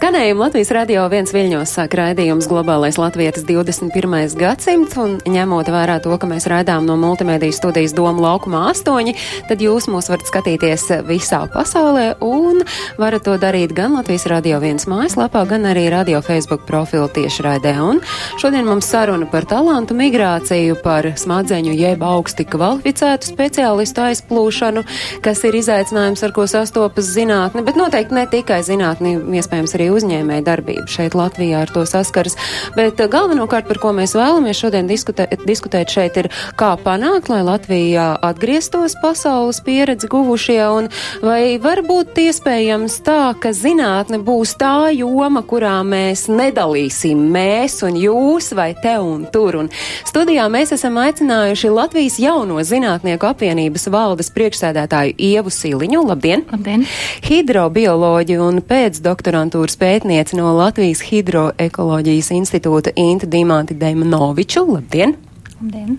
[0.00, 4.32] Skanējumu Latvijas radio viens viļņos sāk raidījums Globālais Latvijas 21.
[4.40, 9.12] gadsimts, un ņemot vērā to, ka mēs raidām no multimediju studijas Doma laukumā 8,
[9.50, 12.62] tad jūs mūs varat skatīties visā pasaulē, un
[12.96, 17.76] varat to darīt gan Latvijas radio viens mājaslapā, gan arī radio Facebook profilu tiešraidē.
[17.84, 18.00] Un
[18.40, 24.86] šodien mums saruna par talantu migrāciju, par smadzeņu jeb augsti kvalificētu speciālistu aizplūšanu,
[25.20, 30.46] kas ir izaicinājums, ar ko sastopas zinātne, bet noteikti ne tikai zinātne iespējams arī uzņēmēja
[30.46, 32.36] darbība šeit Latvijā ar to saskaras.
[32.76, 37.42] Bet uh, galvenokārt, par ko mēs vēlamies šodien diskutēt, diskutēt šeit, ir kā panākt, lai
[37.46, 40.90] Latvijā atgrieztos pasaules pieredzi guvušie, un
[41.24, 47.98] vai var būt iespējams tā, ka zinātne būs tā joma, kurā mēs nedalīsim mēs un
[48.00, 49.60] jūs vai te un tur.
[49.62, 49.70] Un
[50.08, 56.04] studijā mēs esam aicinājuši Latvijas jauno zinātnieku apvienības valdes priekšsēdētāju Ievu Siliņu.
[56.10, 56.44] Labdien!
[56.52, 56.86] Labdien!
[57.26, 64.66] Hidrobioloģiju un pēcdoktorantūras pētnieci no Latvijas Hidroekoloģijas institūta Inta Dimanti Deimanoviču.
[64.76, 65.16] Labdien!
[65.56, 65.98] Labdien!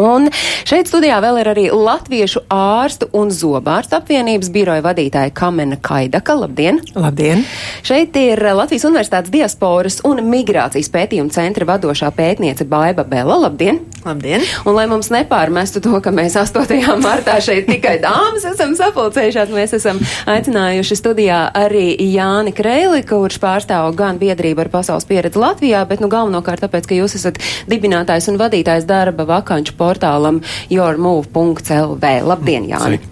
[0.00, 0.30] Un
[0.64, 6.36] šeit studijā vēl ir arī Latviešu ārstu un zobārstu apvienības biroja vadītāja Kamena Kaidaka.
[6.38, 6.80] Labdien!
[6.96, 7.44] Labdien!
[7.84, 13.36] Šeit ir Latvijas Universitātes diasporas un migrācijas pētījuma centra vadošā pētniece Baiba Bela.
[13.44, 13.82] Labdien!
[14.06, 14.42] Labdien!
[14.64, 16.72] Un lai mums nepārmestu to, ka mēs 8.
[17.04, 23.92] martā šeit tikai dāmas esam sapulcējušās, mēs esam aicinājuši studijā arī Jāni Kreili, kurš pārstāv
[23.98, 27.38] gan biedrību ar pasaules pieredzi Latvijā, bet nu galvenokārt tāpēc, ka jūs esat
[27.70, 30.40] dibinātājs un vadītājs darba vakanču portālam
[30.72, 32.14] yourmove.lv.
[32.30, 33.02] Labdien, Jāni!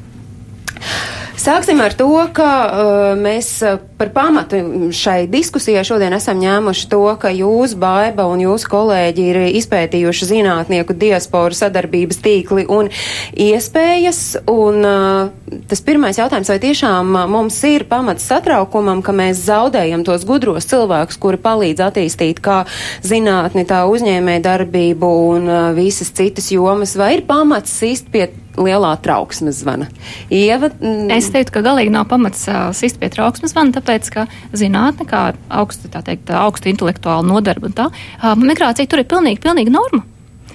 [1.40, 4.58] Sāksim ar to, ka uh, mēs uh, par pamatu
[4.92, 10.96] šai diskusijai šodien esam ņēmuši to, ka jūs, Baiba un jūsu kolēģi ir izpētījuši zinātnieku
[11.00, 12.90] diasporu sadarbības tīkli un
[13.32, 14.20] iespējas.
[14.52, 20.28] Un uh, tas pirmais jautājums, vai tiešām mums ir pamats satraukumam, ka mēs zaudējam tos
[20.28, 22.66] gudros cilvēkus, kuri palīdz attīstīt kā
[23.06, 28.28] zinātni, tā uzņēmē darbību un uh, visas citas jomas, vai ir pamats sist pie
[28.60, 29.88] lielā trauksmes zvana.
[30.32, 34.24] Ieva, mm, Es teiktu, ka galīgi nav pamats uh, sist pie trauksmes zvana, tāpēc, ka
[34.50, 39.38] zinātne, kā augsta, tā teikt, augsta intelektuāla nodarba un tā, uh, migrācija tur ir pilnīgi,
[39.44, 40.02] pilnīgi norma.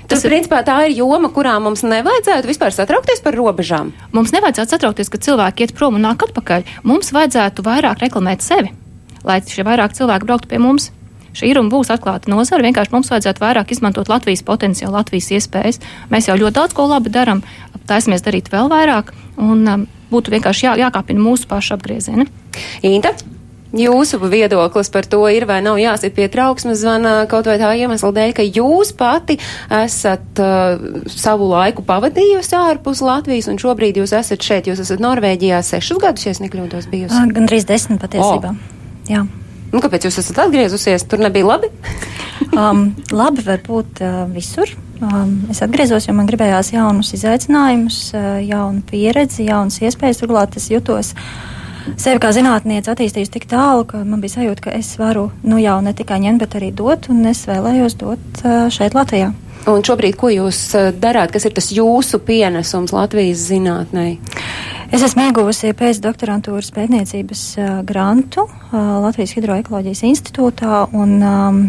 [0.03, 3.93] Tas, tas principā, tā ir joma, kurā mums nevajadzētu vispār satraukties par robežām.
[4.11, 6.67] Mums nevajadzētu satraukties, ka cilvēki iet prom un nāk atpakaļ.
[6.83, 8.75] Mums vajadzētu vairāk reklamēt sevi,
[9.23, 10.91] lai šie vairāk cilvēki brauktu pie mums.
[11.35, 12.63] Šī ir un būs atklāta nozara.
[12.63, 15.81] Vienkārši mums vajadzētu vairāk izmantot Latvijas potenciālu, Latvijas iespējas.
[16.13, 17.41] Mēs jau ļoti daudz ko labi darām,
[17.89, 22.27] taisamies darīt vēl vairāk, un um, būtu vienkārši jā, jākāpina mūsu pašu apgriezieni.
[22.87, 23.15] Inta?
[23.75, 28.13] Jūsu viedoklis par to ir vai nav jāsit pie trauksmes zvana kaut vai tā iemesla
[28.15, 29.35] dēļ, ka jūs pati
[29.73, 35.59] esat uh, savu laiku pavadījusi ārpus Latvijas un šobrīd jūs esat šeit, jūs esat Norvēģijā
[35.65, 37.25] sešus gadus, ja es nekļūdos, bijusi.
[37.35, 38.53] Gan drīz desmit patiesībā.
[38.55, 39.11] O.
[39.11, 39.25] Jā.
[39.75, 41.03] Un kāpēc jūs esat atgriezusies?
[41.11, 41.73] Tur nebija labi?
[42.61, 44.71] um, labi var būt uh, visur.
[45.03, 50.21] Um, es atgriezos, jo man gribējās jaunus izaicinājumus, uh, jaunu pieredzi, jaunas iespējas.
[50.21, 51.11] Turklāt es jutos
[51.99, 55.77] sevi kā zinātniece attīstījusi tik tālu, ka man bija sajūta, ka es varu nu jau
[55.83, 59.33] ne tikai ņemt, bet arī dot, un es vēlējos dot uh, šeit Latvijā.
[59.65, 64.03] Un šobrīd, ko jūs uh, darāt, kas ir tas jūsu pienesums Latvijas zinātnē?
[64.93, 71.63] Es esmu ieguvusi pēcdoktorantūras pētniecības uh, grantu uh, Latvijas Hidroekoloģijas institūtā un um,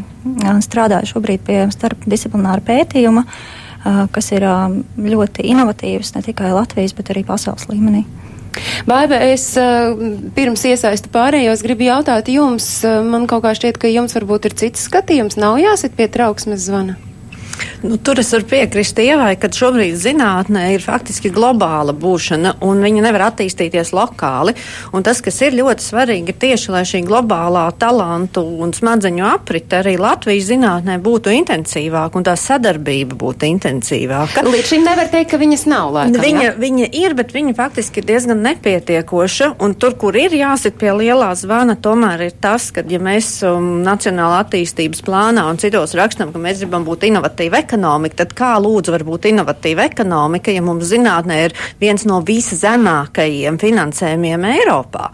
[0.60, 7.14] strādāju šobrīd pie starpdisciplināra pētījuma, uh, kas ir um, ļoti inovatīvs ne tikai Latvijas, bet
[7.16, 8.04] arī pasaules līmenī.
[8.88, 9.50] Baiba, es
[10.36, 12.70] pirms iesaistu pārējos gribu jautāt jums,
[13.04, 16.96] man kaut kā šķiet, ka jums varbūt ir cits skatījums, nav jāsit pie trauksmes zvana.
[17.86, 23.04] Nu, tur es varu piekrist Ievai, ka šobrīd zinātnē ir faktiski globāla būšana, un viņa
[23.04, 24.56] nevar attīstīties lokāli.
[24.96, 29.80] Un tas, kas ir ļoti svarīgi, ir tieši, lai šī globālā talantu un smadzeņu aprite
[29.80, 34.44] arī Latvijas zinātnē būtu intensīvāka un tā sadarbība būtu intensīvāka.
[34.46, 35.92] Līdz šim nevar teikt, ka viņas nav.
[35.96, 36.54] Laikam, viņa, ja?
[36.60, 39.52] viņa ir, bet viņa faktiski ir diezgan nepietiekoša.
[39.62, 43.76] Un tur, kur ir jāsit pie lielā zvana, tomēr ir tas, ka, ja mēs um,
[43.86, 48.94] Nacionālā attīstības plānā un citos rakstam, ka mēs gribam būt inovatīvi ekonomika, tad kā lūdzu
[48.94, 55.10] var būt inovatīva ekonomika, ja mums zinātnē ir viens no viszemākajiem finansējumiem Eiropā?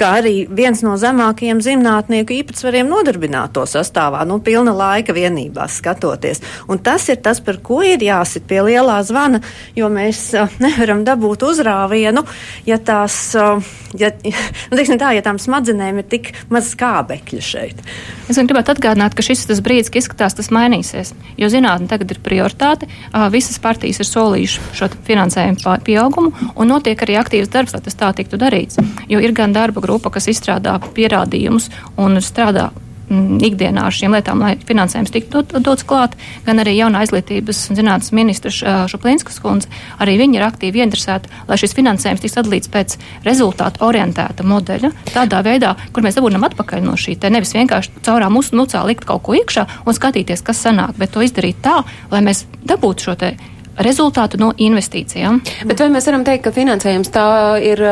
[0.00, 6.42] Kā arī viens no zemākajiem zinātnieku īpatsvariem nodarbināto sastāvā, nu, pilna laika vienībās skatoties.
[6.70, 9.42] Un tas ir tas, par ko ir jāsit pie lielā zvana,
[9.78, 12.24] jo mēs uh, nevaram dabūt uzrāvienu,
[12.68, 13.62] ja tās, uh,
[13.98, 14.12] ja,
[14.70, 17.82] nu, teiksim tā, ja tām smadzenēm ir tik maz skābekļa šeit.
[18.30, 21.12] Es gribētu atgādināt, ka šis ir tas brīdis, kad izskatās, tas mainīsies.
[21.40, 22.88] Jo zinātnē tagad ir prioritāte.
[23.10, 27.98] Uh, visas partijas ir solījušas šo finansējumu pieaugumu, un notiek arī aktīvs darbs, lai tas
[27.98, 28.80] tā tiktu darīts.
[29.10, 31.68] Jo ir gan darba grupa, kas izstrādā pierādījumus
[32.00, 32.70] un strādā
[33.08, 36.16] mm, ikdienā ar šīm lietām, lai finansējums tiktu dot, dots klāt,
[36.46, 39.70] gan arī jaunā izglītības un zinātnes ministrs Šuplinskas kundze,
[40.02, 42.98] arī viņi ir aktīvi interesēti, lai šis finansējums tiks atdalīts pēc
[43.28, 48.34] rezultātu orientēta modeļa, tādā veidā, kur mēs dabūnam atpakaļ no šī, te nevis vienkārši caurām
[48.38, 52.24] mūsu nucā likt kaut ko iekšā un skatīties, kas sanāk, bet to izdarīt tā, lai
[52.24, 53.36] mēs dabūtu šo te
[53.80, 55.40] rezultātu no investīcijām.
[55.68, 57.26] Bet vai mēs varam teikt, ka finansējums tā
[57.64, 57.82] ir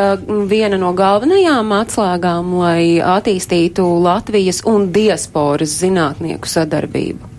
[0.50, 7.29] viena no galvenajām atslēgām, lai attīstītu Latvijas un diasporas zinātnieku sadarbību?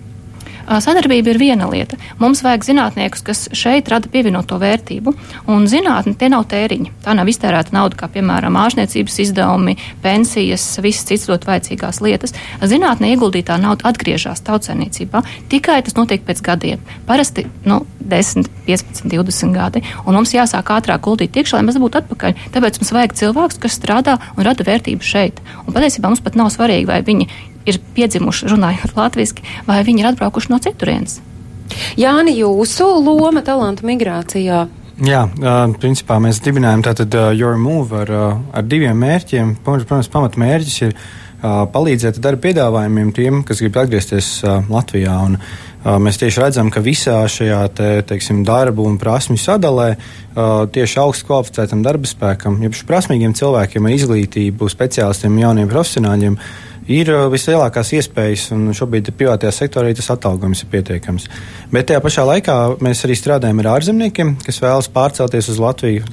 [0.67, 1.97] Sadarbība ir viena lieta.
[2.21, 5.13] Mums vajag zinātniekus, kas šeit rada pievienoto vērtību.
[5.51, 6.93] Un zinātne tie nav tēriņi.
[7.05, 12.35] Tā nav iztērēta nauda, kā piemēram ārstniecības izdevumi, pensijas, visas citas ļoti vajadzīgās lietas.
[12.61, 15.23] Zinātne ieguldītā nauda atgriežas tautsēmniecībā.
[15.51, 16.83] Tikai tas notiek pēc gadiem.
[17.09, 17.81] Parasti nu,
[18.11, 19.83] 10, 15, 20 gadi.
[20.05, 22.37] Un mums jāsāk ātrāk guldīt iekšā, lai mēs būtu atpakaļ.
[22.55, 25.41] Tāpēc mums vajag cilvēkus, kas strādā un rada vērtību šeit.
[25.65, 27.29] Un patiesībā mums pat nav svarīgi, vai viņi
[27.65, 31.19] ir piedzimuši runājot latviešu, vai viņi ir atbraukuši no citurienes.
[31.99, 34.65] Jāni, jūsu loma talantu migrācijā.
[35.01, 35.21] Jā,
[35.81, 38.11] principā mēs dibinājām tātad Your Move ar,
[38.53, 39.55] ar diviem mērķiem.
[39.65, 40.95] Protams, pamatmērķis ir
[41.41, 44.29] palīdzēt darba piedāvājumiem tiem, kas grib atgriezties
[44.69, 45.15] Latvijā.
[45.25, 45.39] Un,
[46.05, 49.95] mēs tieši redzam, ka visā šajā te, teiksim, darbu un prasmju sadalē
[50.75, 56.37] tieši augstu kvalificētam darba spēkam, jeb prasmīgiem cilvēkiem ar izglītību, speciālistiem, jauniem profesionāļiem,
[56.89, 61.27] ir uh, vislielākās iespējas, un šobrīd privātajā sektorā tas atalgojums ir pietiekams.
[61.71, 66.05] Bet tajā pašā laikā mēs arī strādājam ar ārzemniekiem, kas vēlas pārcelties uz Latviju.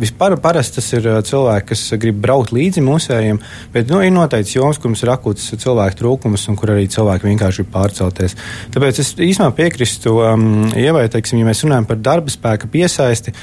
[0.00, 3.40] Vispār parasti tas ir uh, cilvēki, kas grib braukt līdzi mūsējiem,
[3.74, 7.28] bet nu, ir noteikts joms, kur mums ir akūts cilvēku trūkums un kur arī cilvēki
[7.28, 8.36] vienkārši grib pārcelties.
[8.74, 13.34] Tāpēc es īstenībā piekrītu um, Ievai, teiksim, ja mēs runājam par darba spēka piesaisti.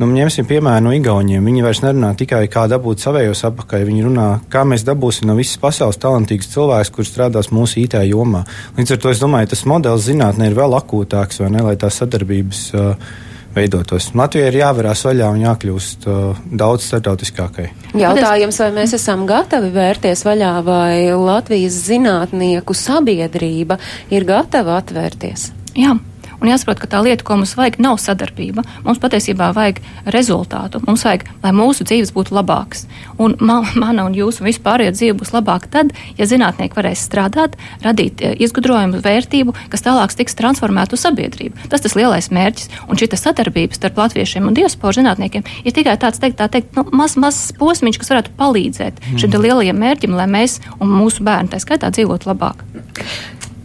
[0.00, 1.44] Nu, ņemsim piemēru no Igauniem.
[1.44, 3.82] Viņi vairs nerunā tikai kā dabūt savējos apakaļ.
[3.84, 8.46] Viņi runā, kā mēs dabūsim no visas pasaules talantīgus cilvēkus, kurš strādās mūsu IT jomā.
[8.78, 12.00] Līdz ar to es domāju, tas modelis zinātnē ir vēl akūtāks, vai ne, lai tās
[12.00, 13.12] sadarbības uh,
[13.52, 14.08] veidotos.
[14.16, 17.68] Latvijai ir jāvērās vaļā un jākļūst uh, daudz startautiskākai.
[18.00, 23.76] Jautājums, vai mēs esam gatavi vērties vaļā, vai Latvijas zinātnieku sabiedrība
[24.16, 25.50] ir gatava atvērties?
[25.76, 25.92] Jā,
[26.40, 28.64] Un jāsaprot, ka tā lieta, ko mums vajag, nav sadarbība.
[28.86, 29.80] Mums patiesībā vajag
[30.14, 30.80] rezultātu.
[30.86, 32.86] Mums vajag, lai mūsu dzīves būtu labākas.
[33.20, 38.24] Un man, mana un jūsu vispārējā dzīve būs labāka tad, ja zinātnieki varēs strādāt, radīt
[38.24, 41.68] eh, izgudrojumu, vērtību, kas tālāk tiks transformēta uz sabiedrību.
[41.72, 42.70] Tas tas lielais mērķis.
[42.88, 46.86] Un šī sadarbība starp latviešiem un diasporu zinātniekiem ir tikai tāds, teikt, tā teikt, nu,
[46.96, 49.20] mazs maz posmiņš, kas varētu palīdzēt mm.
[49.20, 52.64] šim lielajam mērķim, lai mēs un mūsu bērni tā skaitā dzīvotu labāk.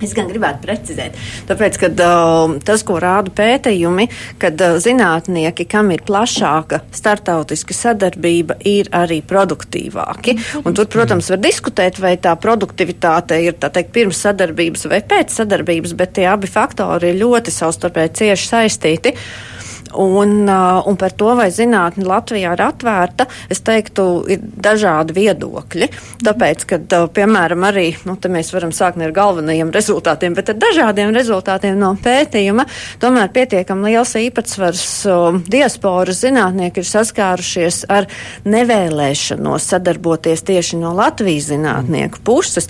[0.04, 1.16] Es gan gribētu precizēt,
[1.48, 4.08] tāpēc, ka uh, tas, ko rāda pētījumi,
[4.42, 10.36] kad uh, zinātnieki, kam ir plašāka startautiska sadarbība, ir arī produktīvāki.
[10.66, 15.96] Un tur, protams, var diskutēt, vai tā produktivitāte ir teikt pirms sadarbības vai pēc sadarbības,
[15.98, 19.16] bet tie abi faktori ir ļoti savstarpēji cieši saistīti.
[19.16, 19.55] Uh,
[19.94, 25.90] Un, uh, un par to, vai zinātne Latvijā ir atvērta, es teiktu, ir dažādi viedokļi.
[26.26, 30.60] Tāpēc, ka, uh, piemēram, arī nu, mēs varam sākt ne ar galvenajiem rezultātiem, bet ar
[30.60, 32.66] dažādiem rezultātiem no pētījuma,
[33.00, 38.10] tomēr pietiekami liels īpatsvars uh, diasporas zinātnieki ir saskārušies ar
[38.50, 42.68] nevēlēšanos sadarboties tieši no Latvijas zinātnieku puses.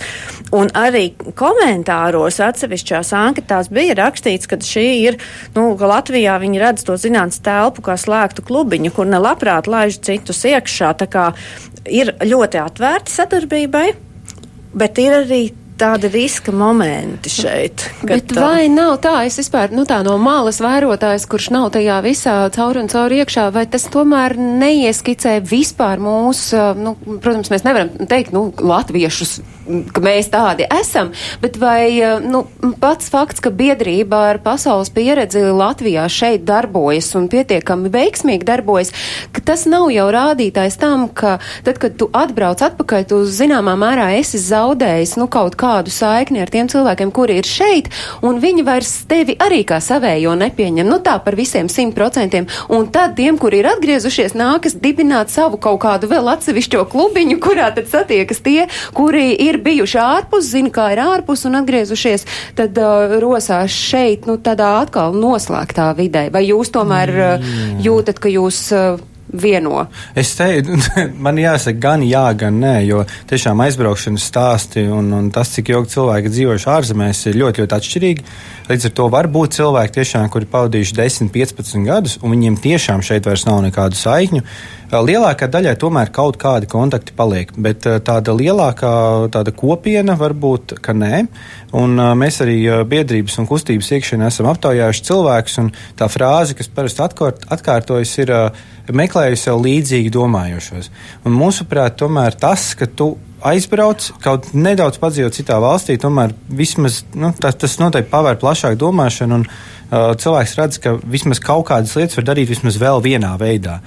[0.54, 1.08] Un arī
[1.38, 5.20] komentāros atsevišķās anketās bija rakstīts, ka šī ir,
[5.56, 10.00] nu, ka Latvijā viņi redz to zinātnieku finanses telpu kā slēgtu klubiņu, kur nelabprāt laiž
[10.04, 10.92] citus iekšā.
[11.00, 11.30] Tā kā
[11.88, 13.86] ir ļoti atvērti sadarbībai,
[14.76, 15.44] bet ir arī
[15.76, 17.84] tādi riska momenti šeit.
[18.08, 18.40] Bet tā...
[18.40, 22.80] vai nav tā, es vispār, nu tā no malas vērotājs, kurš nav tajā visā cauri
[22.80, 28.48] un cauri iekšā, vai tas tomēr neieskicē vispār mūsu, nu, protams, mēs nevaram teikt, nu,
[28.56, 32.44] latviešus ka mēs tādi esam, bet vai nu,
[32.80, 38.92] pats fakts, ka biedrība ar pasaules pieredzi Latvijā šeit darbojas un pietiekami veiksmīgi darbojas,
[39.34, 44.08] ka tas nav jau rādītājs tam, ka tad, kad tu atbrauc atpakaļ, tu zināmā mērā
[44.20, 47.90] esi zaudējis nu, kaut kādu saikni ar tiem cilvēkiem, kuri ir šeit,
[48.26, 52.88] un viņi vairs tevi arī kā savējo nepieņem, nu tā par visiem simt procentiem, un
[52.92, 57.90] tad tiem, kuri ir atgriezušies, nākas dibināt savu kaut kādu vēl atsevišķo klubiņu, kurā tad
[57.90, 62.26] satiekas tie, kuri ir bijuši ārpus, zina, kā ir ārpus un atgriezušies,
[62.58, 66.28] tad uh, rosās šeit, nu tādā atkal noslēgtā vidē.
[66.34, 67.52] Vai jūs tomēr uh,
[67.84, 69.00] jūtat, ka jūs uh,
[69.32, 69.86] vieno.
[70.14, 70.76] Es teiktu,
[71.24, 75.96] man jāsaka, gan jā, gan nē, jo tiešām aizbraukšanas stāsti un, un tas, cik ilgi
[75.96, 78.26] cilvēki dzīvojuši ārzemēs, ir ļoti, ļoti atšķirīgi.
[78.70, 83.04] Līdz ar to var būt cilvēki, tiešām, kuri pavadījuši 10, 15 gadus, un viņiem tiešām
[83.06, 84.42] šeit vairs nav nekādu saikņu.
[84.86, 88.90] Lielākā daļai tomēr kaut kādi kontakti paliek, bet tāda lielākā
[89.34, 91.24] tāda kopiena varbūt, ka nē.
[91.76, 97.02] Un, mēs arī biedrības un kustības iekšienē esam aptaujājuši cilvēkus, un tā frāze, kas parasti
[97.02, 98.64] atkārt, atkārtojas, ir uh,
[99.16, 100.90] meklēju sev līdzīgi domājošos.
[101.24, 107.32] Un mūsuprāt, tomēr tas, ka tu aizbrauc, kaut nedaudz padzīvot citā valstī, tomēr vismaz nu,
[107.40, 109.40] tas, tas noteikti pavēr plašāku domāšanu.
[109.40, 109.48] Un,
[109.90, 113.80] cilvēks redz, ka vismaz kaut kādas lietas var darīt vismaz vēl vienā veidā.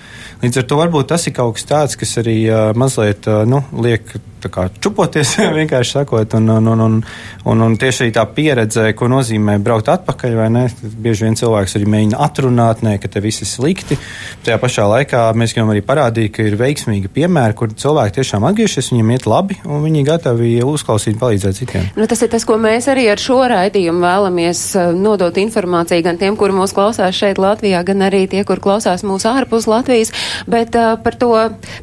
[0.44, 3.64] Līdz ar to varbūt tas ir kaut kas tāds, kas arī uh, mazliet uh, nu,
[3.84, 4.16] liek
[4.48, 6.96] kā, čupoties, vienkārši sakot, un, un, un, un,
[7.44, 10.64] un, un tieši arī tā pieredze, ko nozīmē braukt atpakaļ, vai ne?
[10.80, 14.00] Bieži vien cilvēks arī mēģina atrunāt, ne, ka te viss ir slikti.
[14.46, 18.92] Tajā pašā laikā mēs gribam arī parādīt, ka ir veiksmīgi piemēri, kur cilvēki tiešām atgriežas,
[18.94, 21.92] viņiem iet labi, un viņi gatavi uzklausīt, palīdzēt citiem.
[22.00, 24.64] Nu, tas ir tas, ko mēs arī ar šo raidījumu vēlamies
[24.96, 29.26] nodot informāciju gan tiem, kuri mūs klausās šeit Latvijā, gan arī tie, kur klausās mūs
[29.30, 30.14] ārpus Latvijas,
[30.50, 31.34] bet uh, par to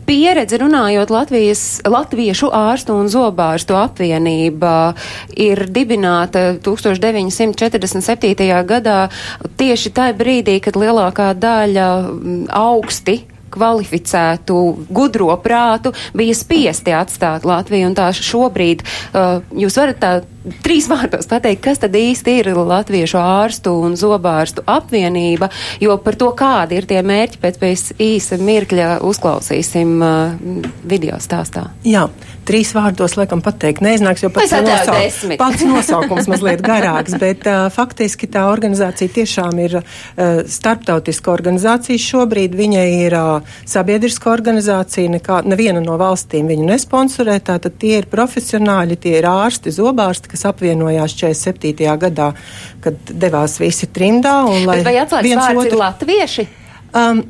[0.08, 4.94] pieredzi runājot Latvijas, Latviešu ārstu un zobārstu apvienība
[5.36, 8.50] ir dibināta 1947.
[8.66, 8.98] gadā
[9.58, 11.88] tieši tajā brīdī, kad lielākā daļa
[12.56, 13.22] augsti
[13.56, 14.56] kvalificētu,
[14.90, 17.90] gudro prātu bija spiesti atstāt Latviju.
[17.90, 20.14] Un tā šobrīd uh, jūs varat tā
[20.64, 25.50] trīs vārdos pateikt, kas tad īsti ir Latviešu ārstu un zobārstu apvienība,
[25.82, 31.68] jo par to, kādi ir tie mērķi, pēc pēc īsa mirkļa uzklausīsim uh, video stāstā.
[31.86, 32.06] Jā,
[32.46, 38.28] trīs vārdos laikam pateikt neiznāks, jo pats, nosauk, pats nosaukums mazliet garāks, bet uh, faktiski
[38.30, 39.84] tā organizācija tiešām ir uh,
[40.46, 42.56] starptautiska organizācija šobrīd.
[42.56, 49.00] Viņa ir uh, sabiedriska organizācija, nekā, neviena no valstīm viņu nesponsorē, tātad tie ir profesionāļi,
[49.02, 51.96] tie ir ārsti, zobārsti, kas apvienojās 47.
[52.06, 52.32] gadā,
[52.84, 54.42] kad devās visi trimdā.
[54.68, 55.72] Bet vai atslēgas vārds otru...
[55.72, 56.46] ir latvieši?
[56.92, 57.24] Um,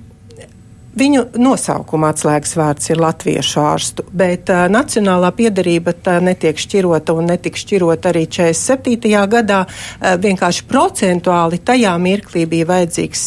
[0.97, 7.29] Viņu nosaukuma atslēgas vārds ir latviešu ārstu, bet uh, nacionālā piedarība tā netiek šķirota un
[7.35, 9.13] netika šķirota arī 47.
[9.35, 9.59] gadā.
[9.69, 13.27] Uh, vienkārši procentuāli tajā mirklī bija vajadzīgs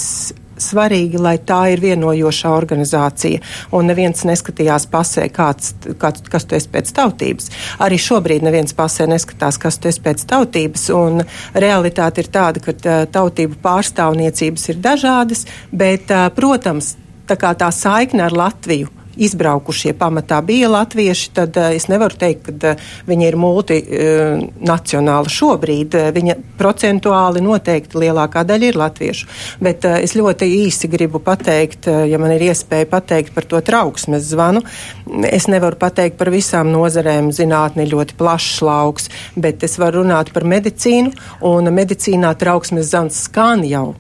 [0.62, 3.42] svarīgi, lai tā ir vienojošā organizācija,
[3.76, 7.50] un neviens neskatījās pasē, kāds, kāds, kas tu esi pēc tautības.
[7.86, 11.24] Arī šobrīd neviens pasē neskatās, kas tu esi pēc tautības, un
[11.56, 16.96] realitāte ir tāda, ka tautību pārstāvniecības ir dažādas, bet, protams,
[17.30, 22.74] tā tā saikne ar Latviju izbraukušie pamatā bija latvieši, tad uh, es nevaru teikt, ka
[22.74, 25.98] uh, viņi ir multinacionāli uh, šobrīd.
[26.16, 29.30] Viņa procentuāli noteikti lielākā daļa ir latviešu.
[29.64, 34.64] Bet es ļoti īsi gribu pateikt, ja man ir iespēja pateikt par to trauksmes zvanu.
[35.30, 37.32] Es nevaru pateikt par visām nozarēm.
[37.36, 39.10] Zinātne ir ļoti plašs lauks,
[39.40, 41.14] bet es varu runāt par medicīnu,
[41.50, 43.94] un medicīnā trauksmes zvans skan jau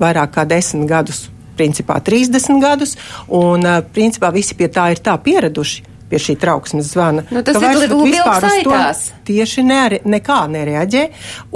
[0.00, 2.96] vairāk kā desmit gadus principā 30 gadus,
[3.28, 7.24] un principā visi pie tā ir tā pieraduši pie šī trauksmes zvana.
[7.32, 8.82] Nu, tas ir vispār uz to
[9.30, 11.06] tieši nere, nekā nereaģē,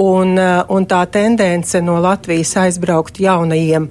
[0.02, 0.34] un,
[0.74, 3.90] un tā tendence no Latvijas aizbraukt jaunajiem.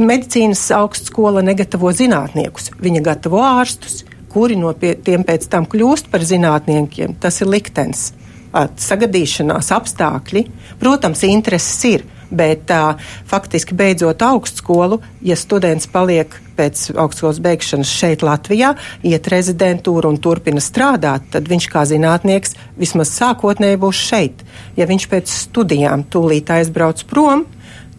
[0.00, 6.24] Medicīnas augstskola negatavo zinātniekus, viņa gatavo ārstus, kuri no pie, tiem pēc tam kļūst par
[6.24, 7.18] zinātniekiem.
[7.20, 8.10] Tas ir liktenis,
[8.54, 10.46] sagadīšanās apstākļi.
[10.80, 18.24] Protams, intereses ir bet uh, faktiski beidzot augstskolu, ja students paliek pēc augstskolas beigšanas šeit
[18.26, 18.74] Latvijā,
[19.06, 24.44] iet rezidentūru un turpina strādāt, tad viņš kā zinātnieks vismaz sākotnēji būs šeit.
[24.76, 27.46] Ja viņš pēc studijām tūlīt aizbrauc prom,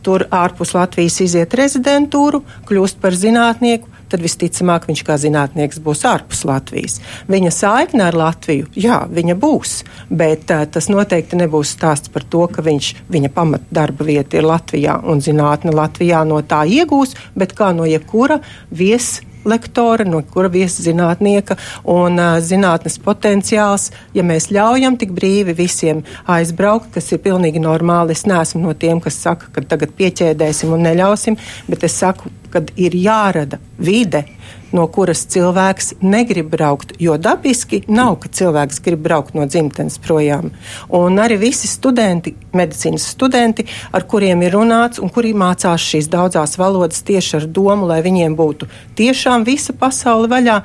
[0.06, 6.44] tur ārpus Latvijas iziet rezidentūru, kļūst par zinātnieku, tad visticamāk viņš kā zinātnieks būs ārpus
[6.48, 7.00] Latvijas.
[7.32, 9.78] Viņa saikne ar Latviju, jā, viņa būs,
[10.10, 15.00] bet uh, tas noteikti nebūs stāsts par to, ka viņš, viņa pamatdarba vieta ir Latvijā
[15.08, 21.58] un zinātne Latvijā no tā iegūs, bet kā no jebkura viesa lektora, no kura vieszinātnieka
[21.92, 28.16] un uh, zinātnes potenciāls, ja mēs ļaujam tik brīvi visiem aizbraukt, kas ir pilnīgi normāli.
[28.18, 31.40] Es neesmu no tiem, kas saka, ka tagad pieķēdēsim un neļausim,
[31.72, 34.26] bet es saku, kad ir jārada vide,
[34.76, 40.52] no kuras cilvēks negrib braukt, jo dabiski nav, ka cilvēks grib braukt no dzimtenes projām.
[40.88, 46.58] Un arī visi studenti, medicīnas studenti, ar kuriem ir runāts un kuri mācās šīs daudzās
[46.62, 50.62] valodas tieši ar domu, lai viņiem būtu tiešām visa pasaule vaļā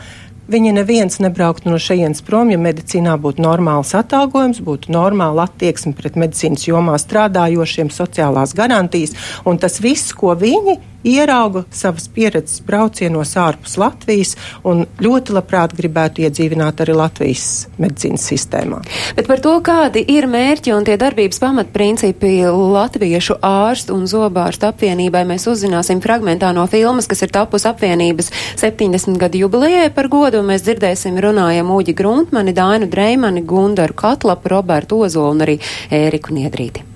[0.47, 6.15] Viņi neviens nebrauktu no šejienes prom, ja medicīnā būtu normāls atalgojums, būtu normāla attieksme pret
[6.23, 13.77] medicīnas jomā strādājošiem, sociālās garantijas, un tas viss, ko viņi ierauga savas pieredzes braucienos ārpus
[13.81, 14.35] Latvijas
[14.67, 17.47] un ļoti labprāt gribētu iedzīvināt arī Latvijas
[17.81, 18.81] medicīnas sistēmā.
[19.17, 25.25] Bet par to, kādi ir mērķi un tie darbības pamatprincipi Latviešu ārstu un zobārstu apvienībai,
[25.29, 30.51] mēs uzzināsim fragmentā no filmas, kas ir tapus apvienības 70 gadu jubilejai par godu, un
[30.51, 35.59] mēs dzirdēsim runājam Uģi Gruntmani, Dainu Dreimani, Gundaru Katlapu, Robertu Ozolu un arī
[35.93, 36.96] Ēriku Niedrīti.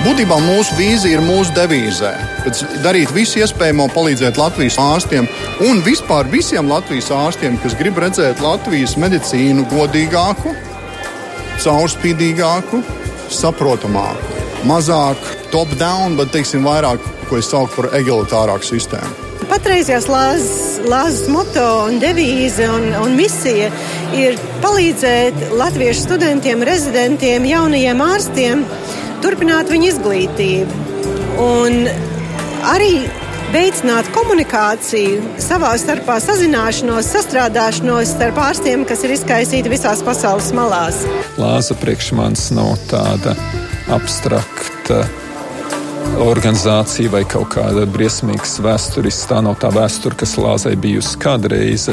[0.00, 2.14] Būtībā mūsu vīzija ir mūsu devīzē.
[2.80, 5.28] Darīt visu iespējamo, palīdzēt Latvijas ārstiem
[5.68, 10.54] un vispār visiem Latvijas ārstiem, kas grib redzēt Latvijas medicīnu godīgāku,
[11.60, 12.80] caurspīdīgāku,
[13.28, 14.44] saprotamāku.
[14.68, 15.20] Mazāk
[15.52, 19.29] top-down, bet teiksim, vairāk, ko es saucu par egalitārāku sistēmu.
[19.50, 20.04] Patreizējās
[20.86, 23.66] lāzes moto un devīze un, un misija
[24.14, 28.62] ir palīdzēt latviešu studentiem, rezidentiem, jaunajiem ārstiem
[29.24, 30.84] turpināt viņu izglītību.
[31.42, 31.80] Un
[32.70, 32.92] arī
[33.50, 41.02] veicināt komunikāciju, savā starpā sazināšanos, sastrādāšanos starp ārstiem, kas ir izkaisīti visās pasaules malās.
[41.40, 43.34] Lāza priekš manis nav tāda
[43.90, 45.02] abstrakta
[46.24, 49.28] organizācija vai kaut kāda briesmīga vēsturiska.
[49.34, 51.88] Tā nav tā vēsture, kas Lāzai bijusi kādreiz.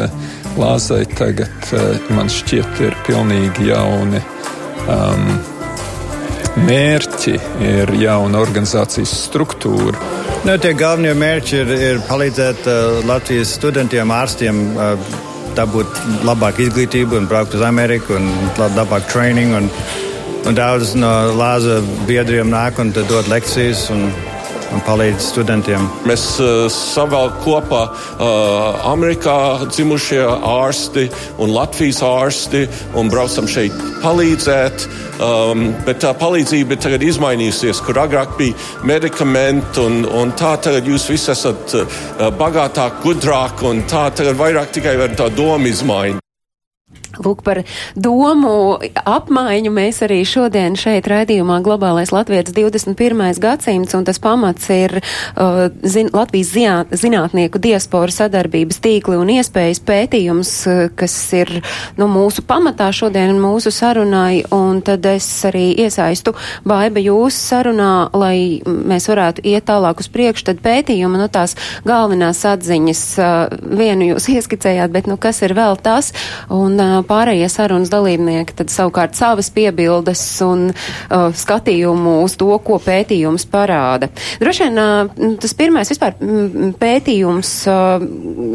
[0.58, 4.24] Lāzai tagad eh, man šķiet ir pilnīgi jauni.
[4.88, 5.32] Um,
[6.64, 7.36] mērķi,
[7.68, 10.00] ir jauna organizācijas struktūra.
[10.48, 14.96] Nu, tie galvenie mērķi ir, ir palīdzēt uh, Latvijas studentiem, ārstiem uh,
[15.58, 19.64] dabūt labāku izglītību un braukt uz Ameriku un labāku treniņu.
[20.48, 23.90] Un, daudz no lāza biedriem nāk un dod lekcijas.
[23.92, 24.08] Un,
[24.72, 25.86] un palīdz studentiem.
[26.08, 31.08] Mēs uh, savēl kopā uh, Amerikā dzimušie ārsti
[31.44, 32.66] un Latvijas ārsti
[33.00, 34.88] un braucam šeit palīdzēt.
[35.24, 40.88] Um, bet tā palīdzība ir tagad izmainījusies, kur agrāk bija medikamenti, un, un tā tagad
[40.88, 41.98] jūs visi esat uh,
[42.38, 46.27] bagātāk, gudrāk, un tā tagad vairāk tikai var tā doma izmainīt.
[47.18, 47.64] Lūk, par
[47.96, 53.40] domu apmaiņu mēs arī šodien šeit raidījumā Globālais Latvijas 21.
[53.42, 59.82] gadsimts, un tas pamats ir uh, zin, Latvijas ziņā, zinātnieku diasporu sadarbības tīkli un iespējas
[59.88, 61.54] pētījums, uh, kas ir
[61.98, 66.36] nu, mūsu pamatā šodien mūsu sarunai, un tad es arī iesaistu
[66.68, 71.56] Baiba jūs sarunā, lai mēs varētu iet tālāk uz priekšu, tad pētījuma, nu tās
[71.88, 76.14] galvenās atziņas, uh, vienu jūs ieskicējāt, bet nu kas ir vēl tas,
[76.54, 82.80] un uh, pārējie sarunas dalībnieki tad savukārt savas piebildes un uh, skatījumu uz to, ko
[82.84, 84.10] pētījums parāda.
[84.42, 86.16] Droši vien uh, tas pirmais vispār
[86.82, 88.06] pētījums uh,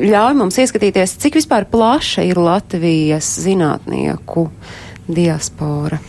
[0.03, 4.49] ļauj mums ieskatīties, cik vispār plaša ir Latvijas zinātnieku
[5.09, 6.01] diaspora.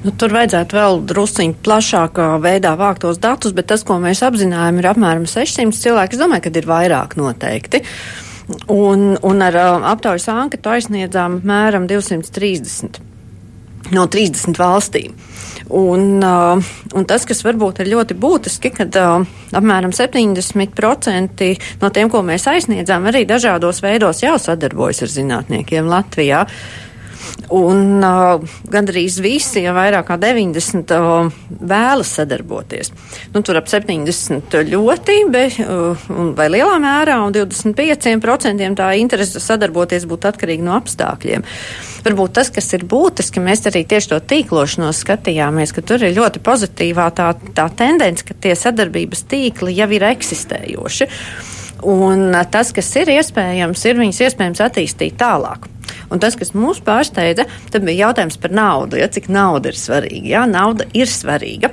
[0.00, 4.80] Nu, tur vajadzētu vēl drusciņi plašākā veidā vākt tos datus, bet tas, ko mēs apzinājām,
[4.80, 6.16] ir apmēram 600 cilvēki.
[6.16, 7.82] Es domāju, ka ir vairāk noteikti.
[7.84, 8.29] Uh,
[8.70, 13.00] Un, un ar uh, aptaujas anketu aizsniedzām apmēram 230
[13.94, 15.14] no 30 valstīm.
[15.70, 21.50] Un, uh, un tas, kas varbūt ir ļoti būtiski, kad uh, apmēram 70%
[21.82, 26.46] no tiem, ko mēs aizsniedzām, arī dažādos veidos jau sadarbojas ar zinātniekiem Latvijā.
[26.46, 26.89] Uh,
[27.50, 32.92] Un uh, gandrīz visi, ja vairāk kā 90, uh, vēlas sadarboties.
[33.34, 40.06] Nu, tur ap 70 ļoti, be, uh, vai lielā mērā, un 25% tā interese sadarboties
[40.10, 41.46] būtu atkarīga no apstākļiem.
[42.06, 46.42] Varbūt tas, kas ir būtiski, mēs arī tieši to tīklošanos skatījāmies, ka tur ir ļoti
[46.46, 51.10] pozitīvā tā, tā tendence, ka tie sadarbības tīkli jau ir eksistējoši.
[51.88, 55.68] Un tas, kas ir iespējams, ir viņus iespējams attīstīt tālāk.
[56.10, 58.98] Un tas, kas mūs pārsteidza, bija jautājums par naudu.
[59.00, 60.26] Ja, cik nauda ir svarīga?
[60.34, 61.72] Jā, nauda ir svarīga.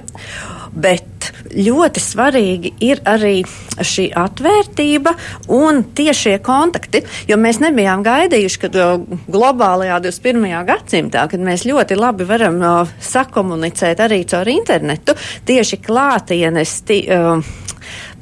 [0.78, 3.40] Bet ļoti svarīgi ir arī
[3.82, 5.14] šī atvērtība
[5.58, 7.02] un tiešie kontakti.
[7.30, 8.88] Jo mēs nebijām gaidījuši, ka
[9.26, 10.58] globālajā 21.
[10.68, 15.18] gadsimtā, kad mēs ļoti labi varam uh, sakomunicēt arī caur internetu,
[15.50, 17.42] tieši klātienes tī, uh,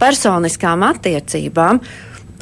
[0.02, 1.82] personiskām attiecībām.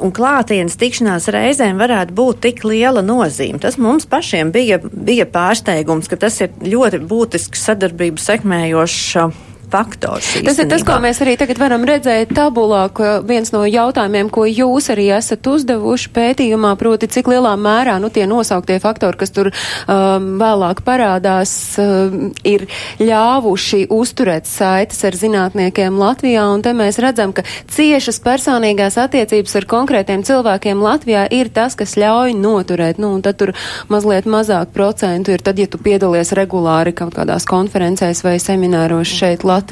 [0.04, 3.62] Un klātienes tikšanās reizēm varētu būt tik liela nozīme.
[3.62, 10.30] Tas mums pašiem bija, bija pārsteigums, ka tas ir ļoti būtisks sadarbības sekmējošs faktors.
[10.46, 14.46] Tas ir tas, ko mēs arī tagad varam redzēt tabulā, ka viens no jautājumiem, ko
[14.50, 19.50] jūs arī esat uzdevuši pētījumā, proti, cik lielā mērā nu, tie nosauktie faktori, kas tur
[19.50, 22.68] um, vēlāk parādās, um, ir
[23.02, 26.46] ļāvuši uzturēt saites ar zinātniekiem Latvijā.
[26.54, 31.98] Un te mēs redzam, ka ciešas personīgās attiecības ar konkrētiem cilvēkiem Latvijā ir tas, kas
[32.00, 33.02] ļauj noturēt.
[33.02, 33.54] Nu, un tad tur
[33.92, 39.44] mazliet mazāk procentu ir tad, ja tu piedalies regulāri kaut kādās konferencēs vai semināros šeit
[39.48, 39.63] Latvijā.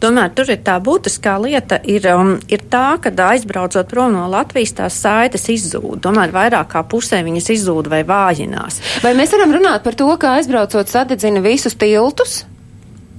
[0.00, 4.76] Tomēr tur ir tā būtiskā lieta, ir, um, ir tā, ka aizbraucot prom no Latvijas,
[4.78, 6.00] tās saites izzūd.
[6.04, 8.80] Tomēr vairāk kā pusē viņas izzūd vai vājinās.
[9.04, 12.44] Vai mēs varam runāt par to, ka aizbraucot sadedzina visus tiltus?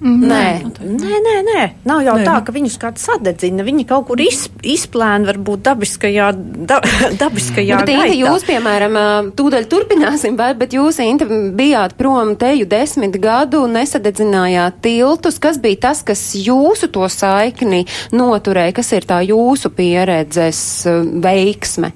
[0.01, 0.45] Nē,
[0.81, 1.63] nē, nē, nē.
[1.85, 2.23] Nav jau nē.
[2.25, 3.61] tā, ka viņus kāds sadedzina.
[3.67, 6.31] Viņi kaut kur iz, izplēna, varbūt dabiskajā,
[6.65, 6.79] da,
[7.21, 8.97] dabiskajā nu, bet, Inta, jūs, piemēram,
[9.37, 15.37] tūdaļ turpināsim, vai, bet jūs, Inta, bijāt prom teju desmit gadu, nesadedzinājāt tiltus.
[15.41, 17.85] Kas bija tas, kas jūsu to saikni
[18.15, 18.79] noturēja?
[18.81, 20.63] Kas ir tā jūsu pieredzes
[21.21, 21.93] veiksme?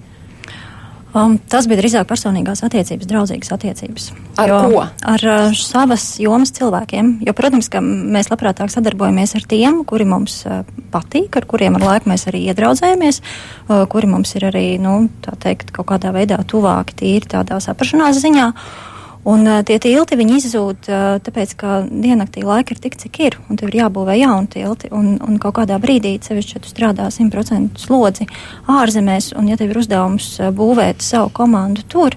[1.15, 4.07] Um, tas bija drīzāk personīgās attiecības, draudzīgas attiecības.
[4.41, 4.81] Ar jo, ko?
[5.13, 7.13] Ar uh, savas jomas cilvēkiem.
[7.23, 11.87] Jo, protams, ka mēs labprātāk sadarbojamies ar tiem, kuri mums uh, patīk, ar kuriem ar
[11.87, 16.41] laiku mēs arī iedraudzējamies, uh, kuri mums ir arī, nu, tā teikt, kaut kādā veidā
[16.43, 18.49] tuvāki, tīri tādā saprašanās ziņā.
[18.51, 18.91] Uh,
[19.25, 23.57] Un uh, tie tilti izzūd, uh, tāpēc, ka diennaktī laika ir tik, cik ir, un
[23.57, 24.91] tev ir jābūvē jauni tilti.
[24.93, 28.27] Un, un kaut kādā brīdī, sevišķi, ja tu strādā 100% slodzi
[28.69, 32.13] ārzemēs, un ja tev ir uzdevums uh, būvēt savu komandu tur,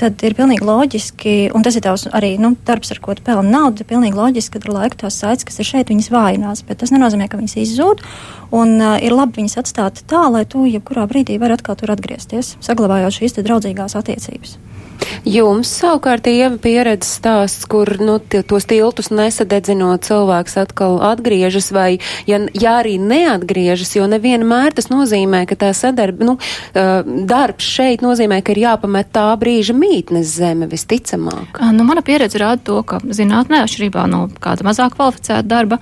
[0.00, 3.52] tad ir pilnīgi loģiski, un tas ir tavs arī nu, darbs, ar ko tu pelni
[3.52, 6.80] naudu, ir pilnīgi loģiski, ka ar laiku tās saites, kas ir šeit, viņas vājinās, bet
[6.80, 8.00] tas nenozīmē, ka viņas izzūd,
[8.56, 12.56] un uh, ir labi viņas atstāt tā, lai tu jebkurā brīdī vari atkal tur atgriezties,
[12.64, 14.56] saglabājot šīs draudzīgās attiecības.
[15.28, 22.40] Jums savukārt ir pieredze stāsts, kur nu, tos tiltus nesadedzinot cilvēks atkal atgriežas, vai ja,
[22.56, 26.36] ja arī neatgriežas, jo nevienmēr tas nozīmē, ka tā sadarba, nu,
[27.30, 31.60] darbs šeit nozīmē, ka ir jāpamet tā brīža mītnes zeme visticamāk.
[31.76, 35.80] Nu, mana pieredze rāda to, ka zinātnē, atšķirībā no kāda mazāk kvalificēta darba,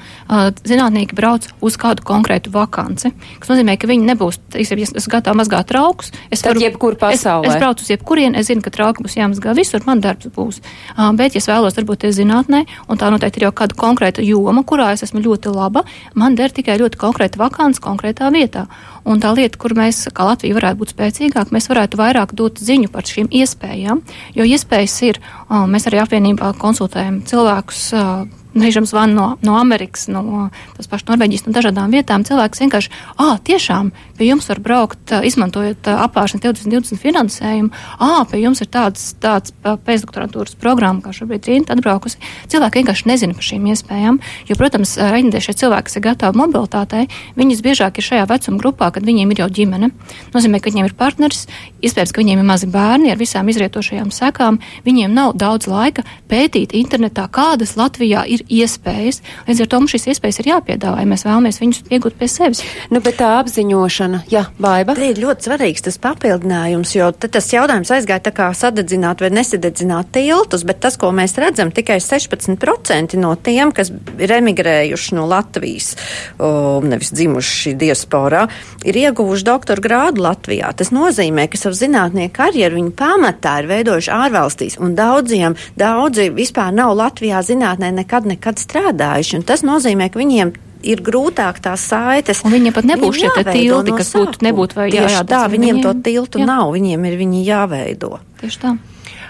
[0.66, 5.40] zinātnieki brauc uz kādu konkrētu vakanci, kas nozīmē, ka viņi nebūs, teiksim, ja es gatavu
[5.40, 7.48] mazgāt traukus, es Tad varu, jebkur pasaulē.
[7.48, 10.60] Es, es braucu uz jebkurien, es zinu, ka trauki būs jāmazgā visur, man darbs būs.
[10.94, 14.62] Uh, bet, ja es vēlos darboties zinātnē, un tā noteikti ir jau kāda konkrēta joma,
[14.68, 18.66] kurā es esmu ļoti laba, man der tikai ļoti konkrēta vakants konkrētā vietā.
[19.08, 22.90] Un tā lieta, kur mēs, kā Latvija, varētu būt spēcīgāk, mēs varētu vairāk dot ziņu
[22.92, 24.02] par šīm iespējām,
[24.36, 27.86] jo iespējas ir, uh, mēs arī apvienībā konsultējam cilvēkus.
[27.96, 28.26] Uh,
[28.58, 32.24] Reizēm zvana no, no Amerikas, no tās pašas Norvēģijas, no dažādām vietām.
[32.26, 32.90] Cilvēks vienkārši,
[33.20, 37.70] ah, tiešām pie jums var braukt, izmantojot apvāršanu 2020 finansējumu.
[38.02, 42.20] Ah, pie jums ir tāds, tāds pēcdoktorantūras programma, kā šobrīd Rīna atbraukusi.
[42.50, 47.06] Cilvēki vienkārši nezina par šīm iespējām, jo, protams, šie cilvēki, kas ir gatavi mobilitātei,
[47.38, 49.90] viņi biežāk ir šajā vecuma grupā, kad viņiem ir jau ģimene.
[50.34, 51.46] Nozīmē, ka viņiem ir partneris,
[51.84, 54.58] iespējams, ka viņiem ir mazi bērni ar visām izrietošajām sekām.
[54.86, 59.22] Viņiem nav daudz laika pētīt internetā, kādas Latvijā ir iespējas.
[59.48, 62.62] Līdz ar to mums šīs iespējas ir jāpiedāvā, ja mēs vēlamies viņus iegūt pie sevis.
[62.92, 64.94] Nu, bet tā apziņošana, jā, baiva.
[64.98, 70.12] Tā ir ļoti svarīgs tas papildinājums, jo tas jautājums aizgāja tā kā sadedzināt vai nesadedzināt
[70.16, 75.94] tiltus, bet tas, ko mēs redzam, tikai 16% no tiem, kas ir emigrējuši no Latvijas,
[76.38, 76.50] o,
[76.84, 78.46] nevis dzimuši diasporā,
[78.88, 80.70] ir ieguvuši doktora grādu Latvijā.
[80.78, 86.72] Tas nozīmē, ka savu zinātnieku karjeru viņi pamatā ir veidojuši ārvalstīs, un daudziem, daudzi vispār
[86.76, 89.44] nav Latvijā zinātnē nekad nekad strādājuši.
[89.48, 92.44] Tas nozīmē, ka viņiem ir grūtāk tās saites.
[92.46, 95.80] Un viņiem pat nebūs šie tilti, no kas būtu nebūtu vai jā, jā, tā, viņiem,
[95.80, 96.46] viņiem to tiltu jā.
[96.48, 98.18] nav, viņiem ir viņi jāveido.
[98.42, 98.76] Tieši tā.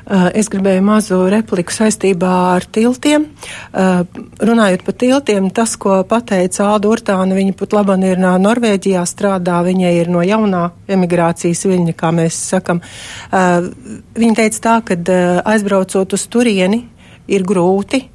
[0.09, 3.27] Uh, es gribēju mazu repliku saistībā ar tiltiem.
[3.77, 4.07] Uh,
[4.41, 9.59] runājot par tiltiem, tas, ko pateica Alda Urtāna, viņa pat labam ir no Norvēģijā strādā,
[9.67, 12.81] viņa ir no jaunā emigrācijas viņa, kā mēs sakam.
[13.29, 13.69] Uh,
[14.17, 14.97] viņa teica tā, ka
[15.53, 16.87] aizbraucot uz turieni
[17.29, 18.07] ir grūti,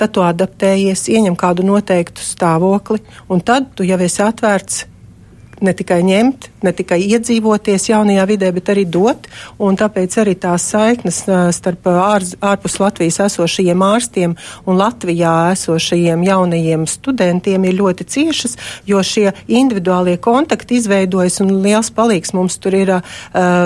[0.00, 4.84] tad tu adaptējies, ieņem kādu noteiktu stāvokli, un tad tu jau esi atvērts
[5.64, 9.28] ne tikai ņemt, ne tikai iedzīvoties jaunajā vidē, bet arī dot.
[9.84, 11.22] Tāpēc arī tās saiknes
[11.56, 14.36] starp ār, ārpus Latvijas esošajiem ārstiem
[14.68, 18.56] un Latvijā esošajiem jaunajiem studentiem ir ļoti ciešas,
[18.88, 23.04] jo šie individuālie kontakti izveidojas un liels palīgs mums tur ir uh,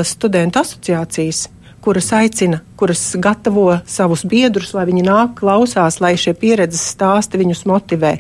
[0.07, 1.47] studentu asociācijas
[1.85, 7.64] kuras aicina, kuras gatavo savus biedrus, lai viņi nāk, klausās, lai šie pieredzes stāsti viņus
[7.71, 8.12] motivē.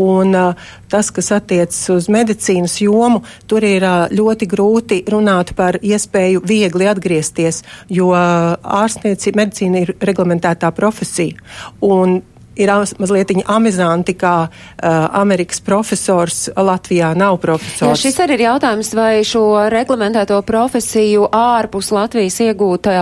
[0.00, 5.78] Un uh, tas, kas attiecas uz medicīnas jomu, tur ir uh, ļoti grūti runāt par
[5.82, 7.62] iespēju viegli atgriezties,
[7.92, 11.40] jo uh, ārstniecība medicīna ir reglamentētā profesija.
[11.84, 12.22] Un
[12.56, 14.88] ir mazliet amizanti, kā uh,
[15.20, 17.86] Amerikas profesors Latvijā nav profesors.
[17.86, 22.98] Jā, šis arī ir jautājums, vai šo reglamentēto profesiju ārpus Latvijas iegūtā,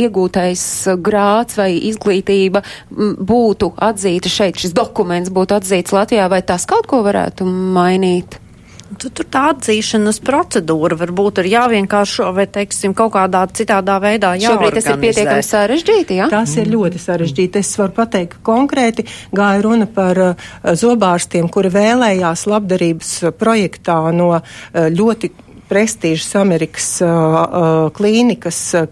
[0.00, 0.64] iegūtais
[1.04, 7.02] grāts vai izglītība būtu atzīta šeit, šis dokuments būtu atzīts Latvijā, vai tas kaut ko
[7.06, 8.40] varētu mainīt?
[8.88, 14.48] Tu, tur tā atzīšanas procedūra varbūt ir jāvienkāršo vai, teiksim, kaut kādā citādā veidā jāorganizē.
[14.48, 16.28] Šobrīd tas ir pietiekami sarežģīti, jā?
[16.32, 17.60] Tas ir ļoti sarežģīti.
[17.60, 19.04] Es varu pateikt konkrēti,
[19.36, 25.34] gāja runa par uh, zobārstiem, kuri vēlējās labdarības projektā no uh, ļoti
[25.68, 28.88] prestižas Amerikas uh, uh, klīnikas, uh,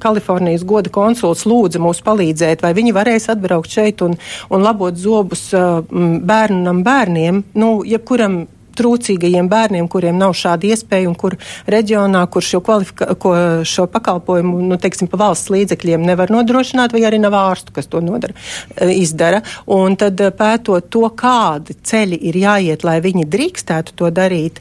[0.00, 4.14] Kalifornijas goda konsuls lūdza mūs palīdzēt, vai viņi varēs atbraukt šeit un,
[4.54, 8.44] un labot zobus uh, bērnam bērniem, nu, jebkuram
[8.78, 11.36] trūcīgajiem bērniem, kuriem nav šāda iespēja un kur
[11.70, 13.34] reģionā, kur šo, ko,
[13.68, 18.02] šo pakalpojumu, nu, teiksim, pa valsts līdzekļiem nevar nodrošināt, vai arī nav ārstu, kas to
[18.04, 18.36] nodara,
[18.76, 19.42] eh, izdara.
[19.66, 24.60] Un tad eh, pētot to, kādi ceļi ir jāiet, lai viņi drīkstētu to darīt,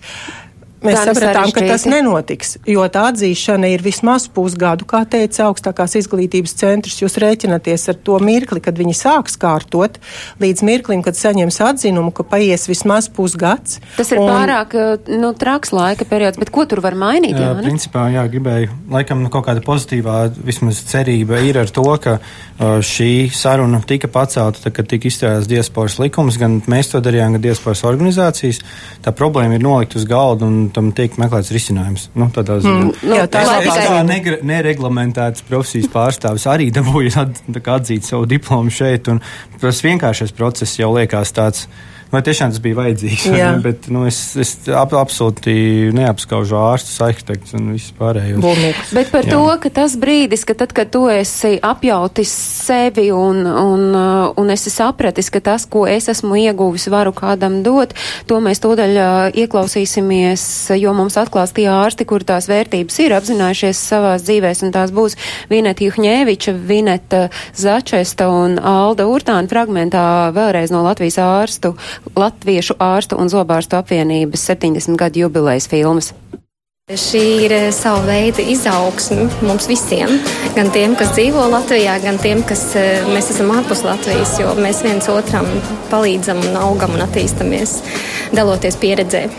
[0.84, 5.96] Mēs tā sapratām, ka tas nenotiks, jo tā atzīšana ir vismaz pusgadu, kā teica augstākās
[6.02, 7.00] izglītības centrs.
[7.00, 10.00] Jūs rēķinaties ar to mirkli, kad viņi sāks kārtot,
[10.44, 13.80] līdz mirklim, kad saņems atzinumu, ka paies vismaz pusgads.
[13.98, 14.28] Tas ir un...
[14.32, 17.38] pārāk eh, nu, traks laika periods, bet ko tur var mainīt?
[17.38, 21.86] Jā, jā principā, jā, gribēju, laikam, nu, kaut kāda pozitīvā vismaz cerība ir ar to,
[22.04, 27.02] ka uh, šī saruna tika pacelta, tad, kad tika izstrādāts diasporas likums, gan mēs to
[27.04, 28.62] darījām, gan diasporas organizācijas.
[29.04, 32.08] Tā problēma ir nolikt uz galda un tam tiek meklēts risinājums.
[32.18, 32.84] Nu, tādā ziņā.
[32.90, 37.42] Mm, jā, tā es, es kā negre, nereglamentēts profesijas pārstāvis arī dabūju at,
[37.78, 39.22] atzīt savu diplomu šeit, un
[39.62, 41.68] tas vienkāršais process jau liekas tāds
[42.14, 43.26] vai tiešām tas bija vajadzīgs.
[43.34, 48.94] Ne, bet nu, es, es ap, absolūti neapskaužu ārstus, arhitektus un visus pārējos.
[48.94, 49.34] Bet par Jā.
[49.34, 52.32] to, ka tas brīdis, ka tad, kad tu esi apjautis
[52.68, 57.62] sevi un, un, uh, un esi sapratis, ka tas, ko es esmu ieguvis, varu kādam
[57.66, 57.96] dot,
[58.30, 60.46] to mēs tūdaļ uh, ieklausīsimies,
[60.80, 65.18] jo mums atklās tie ārsti, kur tās vērtības ir apzinājušies savās dzīvēs, un tās būs
[65.50, 67.26] Vineta Juhņēviča, Vineta
[67.58, 71.74] Začesta un Alda Urtāna fragmentā vēlreiz no Latvijas ārstu
[72.16, 76.14] Latviešu ārstu un zobārstu apvienības 70 gadu jubilejas filmas.
[76.92, 80.18] Šī ir eh, sava veida izaugsme mums visiem,
[80.52, 84.84] gan tiem, kas dzīvo Latvijā, gan tiem, kas eh, mēs esam ārpus Latvijas, jo mēs
[84.84, 85.48] viens otram
[85.88, 87.78] palīdzam un augam un attīstamies,
[88.36, 89.30] daloties pieredzē.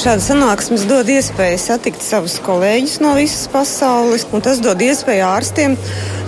[0.00, 5.78] Šāda sanāksmes dod iespēju satikt savus kolēģus no visas pasaules, un tas dod iespēju ārstiem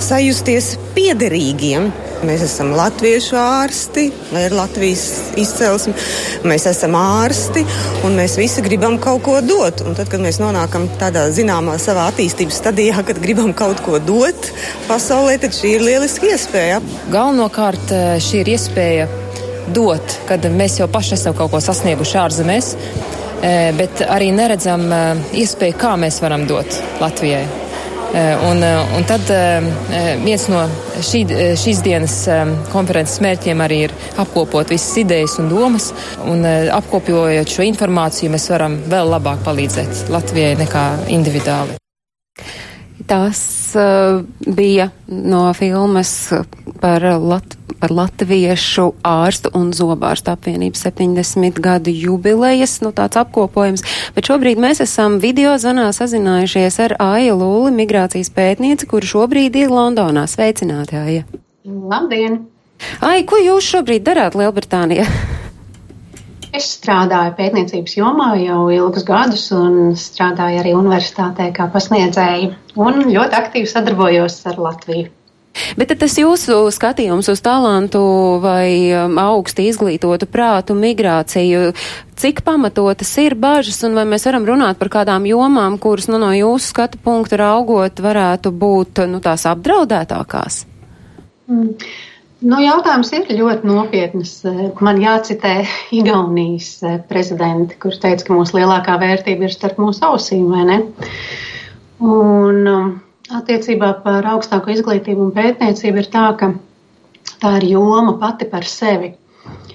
[0.03, 5.91] sajusties piederīgiem Mēs esam latviešu ārsti, vai ir Latvijas izcelsme.
[6.47, 7.65] Mēs esam ārsti
[8.07, 9.83] un mēs visi gribam kaut ko dot.
[9.83, 14.53] Un tad, kad mēs nonākam tādā zināmā savā attīstības stadijā, kad gribam kaut ko dot
[14.87, 16.79] pasaulē, tad šī ir lieliska iespēja.
[17.11, 19.11] Galvenokārt eh, šī ir iespēja
[19.75, 22.75] dot, kad mēs jau paši esam kaut ko sasnieguši ārzemēs,
[23.79, 27.45] bet arī neredzam eh, iespēju, kā mēs varam dot Latvijai.
[28.15, 30.67] Eh, un, eh, un tad eh, viens no
[31.01, 31.23] šī,
[31.57, 32.17] šīs dienas
[32.69, 35.87] konferences mērķiem arī ir apkopot visas idejas un domas,
[36.29, 41.79] un apkopojot šo informāciju, mēs varam vēl labāk palīdzēt Latvijai nekā individuāli.
[43.13, 46.13] Uh, bija no filmas
[46.81, 53.83] par Latviju par latviešu ārstu un zobārstu apvienības 70 gadu jubilejas, nu tāds apkopojums,
[54.15, 59.75] bet šobrīd mēs esam video zanā sazinājušies ar Aija Lūli, migrācijas pētnieci, kuru šobrīd ir
[59.75, 60.29] Londonā.
[60.31, 61.27] Sveicināti, Aija!
[61.67, 62.45] Labdien!
[63.03, 65.07] Ai, ko jūs šobrīd darāt Lielbritānijā?
[66.53, 73.39] Es strādāju pētniecības jomā jau ilgus gadus un strādāju arī universitātē kā pasniedzēja un ļoti
[73.39, 75.09] aktīvi sadarbojos ar Latviju.
[75.77, 78.03] Bet tas jūsu skatījums uz talantu
[78.43, 81.73] vai um, augsti izglītotu prātu migrāciju,
[82.17, 86.33] cik pamatotas ir bažas un vai mēs varam runāt par kādām jomām, kuras nu, no
[86.37, 90.65] jūsu skatu punkta raugot varētu būt nu, tās apdraudētākās?
[91.53, 91.77] Mm.
[92.43, 94.33] Nu, jautājums ir ļoti nopietns.
[94.83, 95.61] Man jācitē
[95.95, 100.79] Igaunijas prezidenti, kurš teica, ka mūsu lielākā vērtība ir starp mūsu ausīm, vai ne?
[102.03, 102.89] Un, um,
[103.39, 106.53] attiecībā par augstāko izglītību un pētniecību ir tā, ka
[107.43, 109.13] tā ir joma pati par sevi.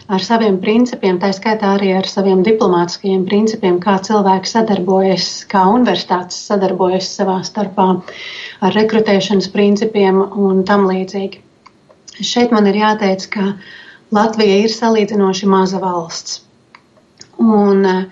[0.08, 6.38] Ar saviem principiem, tā skaitā arī ar saviem diplomātiskajiem principiem, kā cilvēki sadarbojas, kā universitātes
[6.48, 7.88] sadarbojas savā starpā,
[8.64, 11.44] ar rekrutēšanas principiem un tam līdzīgi.
[12.24, 13.50] Šeit man ir jāteic, ka
[14.16, 16.40] Latvija ir salīdzinoši maza valsts.
[17.44, 18.06] Un eh,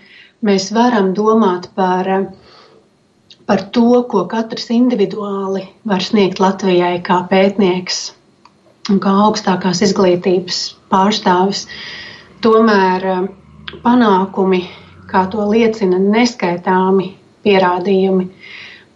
[0.44, 2.26] mēs varam domāt par uh,
[3.46, 8.00] par to, ko katrs individuāli var sniegt Latvijai kā pētnieks
[8.92, 10.62] un kā augstākās izglītības
[10.94, 11.66] pārstāvis.
[12.46, 13.28] Tomēr uh,
[13.84, 14.64] panākumi,
[15.10, 17.12] kā to liecina neskaitāmi
[17.46, 18.28] pierādījumi,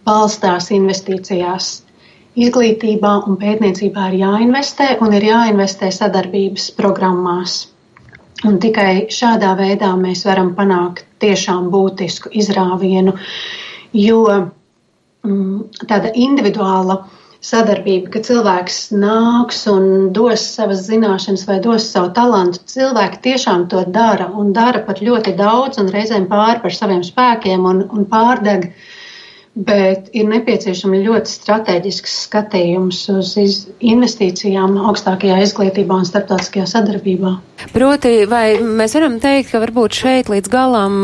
[0.06, 1.70] balstās investīcijās.
[2.40, 7.64] Izglītībā un pētniecībā ir jāinvestē un ir jāinvestē sadarbības programmās.
[8.46, 13.12] Un tikai šādā veidā mēs varam panākt tiešām būtisku izrāvienu,
[13.96, 17.00] jo mm, tāda individuāla
[17.40, 22.60] sadarbība, ka cilvēks nāks un dos savas zināšanas vai dos savu talantu.
[22.68, 27.64] Cilvēki tiešām to dara un dara pat ļoti daudz un reizēm pāri par saviem spēkiem
[27.64, 28.82] un, un pārdeg uh,
[29.54, 33.32] bet ir nepieciešams ļoti strateģisks skatījums uz
[33.82, 37.32] investīcijām augstākajā izglītībā un starptautiskajā sadarbībā.
[37.74, 41.02] Proti, vai mēs varam teikt, ka varbūt šeit līdz galam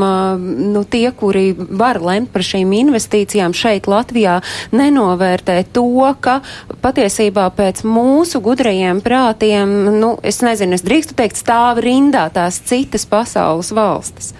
[0.72, 4.38] nu, tie, kuri var lemt par šīm investīcijām šeit Latvijā,
[4.70, 5.90] nenovērtē to,
[6.22, 6.38] ka
[6.86, 13.10] patiesībā pēc mūsu gudrajiem prātiem, nu, es nezinu, es drīkstu teikt, stāv rindā tās citas
[13.10, 14.36] pasaules valstis.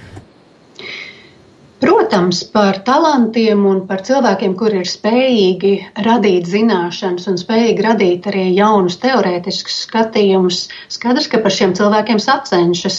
[1.86, 5.70] Protams, par talantiem un par cilvēkiem, kuri ir spējīgi
[6.02, 10.64] radīt zināšanas un spējīgi radīt arī jaunus teorētiskus skatījumus.
[10.90, 12.96] Skaidrs, ka par šiem cilvēkiem sacenšas,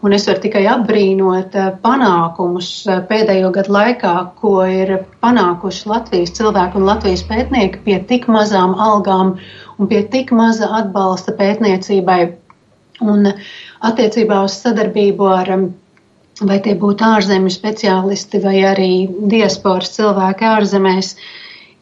[0.00, 6.32] un es varu tikai apbrīnot eh, panākumus eh, pēdējo gadu laikā, ko ir panākuši Latvijas
[6.40, 9.34] cilvēki un Latvijas pētnieki pie tik mazām algām
[9.76, 12.22] un pie tik maza atbalsta pētniecībai.
[13.04, 13.34] Un
[13.84, 15.54] attiecībā uz sadarbību ar
[16.46, 18.90] vai tie būtu ārzemju speciālisti vai arī
[19.32, 21.14] diasporas cilvēki ārzemēs,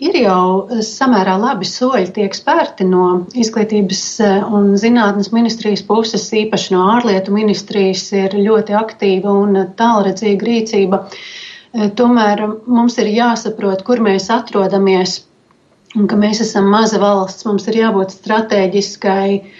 [0.02, 6.74] ir jau samērā labi soļi tiek spērti no izglītības eh, un zinātnes ministrijas puses, īpaši
[6.74, 11.04] no ārlietu ministrijas ir ļoti aktīva un tālredzīga rīcība.
[11.06, 15.22] Eh, tomēr mums ir jāsaprot, kur mēs atrodamies
[15.96, 19.56] un ka mēs esam maza valsts, mums ir jābūt strateģiskai uh,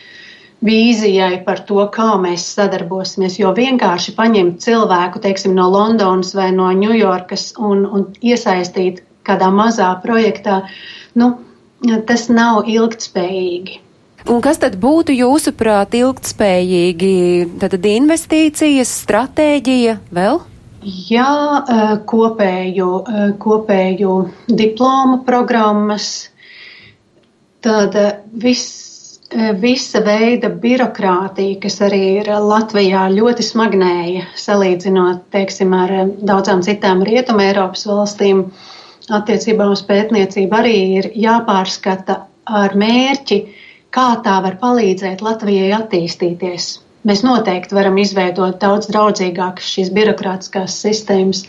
[0.64, 3.38] vīzijai par to, kā mēs sadarbosimies.
[3.38, 9.92] Jo vienkārši paņemt cilvēku, teiksim, no Londonas vai no Ņujorkas un, un iesaistīt kādā mazā
[10.02, 10.62] projektā,
[11.18, 11.36] nu,
[12.08, 13.82] tas nav ilgtspējīgi.
[14.28, 17.12] Un kas tad būtu jūsuprāt ilgtspējīgi?
[17.62, 20.40] Tad investīcijas, stratēģija vēl?
[20.82, 24.12] Jā, eh, kopēju, eh, kopēju
[24.48, 26.28] diplomu programmas.
[27.60, 28.87] Tad eh, viss
[29.60, 35.92] visa veida birokrātija, kas arī ir Latvijā ļoti smagnēja, salīdzinot, teiksim, ar
[36.24, 38.46] daudzām citām Rietuma Eiropas valstīm,
[39.10, 43.40] attiecībā uz pētniecību arī ir jāpārskata ar mērķi,
[43.92, 46.87] kā tā var palīdzēt Latvijai attīstīties.
[47.06, 51.44] Mēs noteikti varam izveidot daudz draudzīgākas šīs birokrātiskās sistēmas.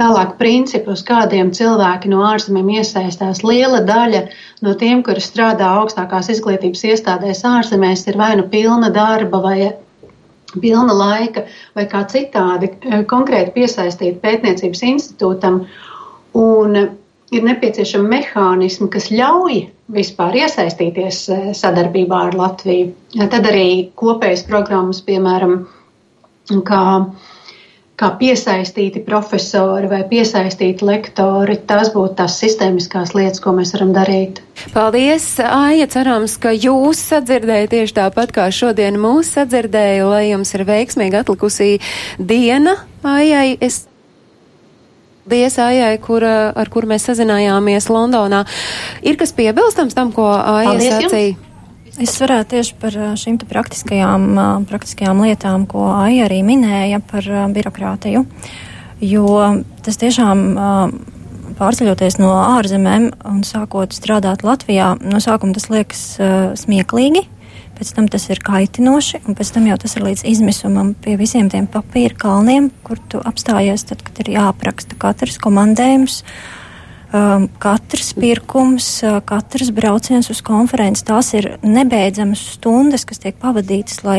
[0.00, 3.44] Tālāk, principi, uz kādiem cilvēki no ārzemēm iesaistās.
[3.46, 4.24] Liela daļa
[4.66, 9.58] no tiem, kuri strādā augstākās izglītības iestādēs ārzemēs, ir vai nu pilna darba vai
[10.60, 11.44] pilna laika
[11.76, 15.62] vai kā citādi eh, konkrēti piesaistīti pētniecības institūtam.
[16.38, 16.78] Un
[17.34, 19.62] ir nepieciešami mehānismi, kas ļauj
[19.92, 22.92] vispār iesaistīties e, sadarbībā ar Latviju.
[23.18, 25.62] Tad arī kopējas programmas, piemēram,
[26.68, 26.82] kā,
[28.00, 34.42] kā piesaistīti profesori vai piesaistīti lektori, tās būtu tās sistēmiskās lietas, ko mēs varam darīt.
[34.74, 40.64] Paldies, Aija, cerams, ka jūs sadzirdējat tieši tāpat, kā šodien mūs sadzirdēja, lai jums ir
[40.68, 41.74] veiksmīgi atlikusī
[42.18, 42.78] diena.
[43.06, 43.87] Aijai, es
[45.28, 48.46] Paldies Ājai, kur, ar kur mēs sazinājāmies Londonā.
[49.04, 51.36] Ir kas piebilstams tam, ko Āja sacīja?
[52.00, 54.24] Es varētu tieši par šīm praktiskajām,
[54.70, 58.24] praktiskajām lietām, ko Aija arī minēja par birokrātiju,
[59.04, 59.28] jo
[59.84, 60.46] tas tiešām
[61.58, 66.06] pārceļoties no ārzemēm un sākot strādāt Latvijā, no sākuma tas liekas
[66.62, 67.26] smieklīgi,
[67.78, 71.50] pēc tam tas ir kaitinoši, un pēc tam jau tas ir līdz izmisumam pie visiem
[71.52, 76.22] tiem papīra kalniem, kur tu apstājies, tad, kad ir jāapraksta katrs komandējums.
[77.08, 84.02] Um, katrs pirkums, uh, katrs brauciens uz konferenci, tās ir nebeidzamas stundas, kas tiek pavadītas,
[84.04, 84.18] lai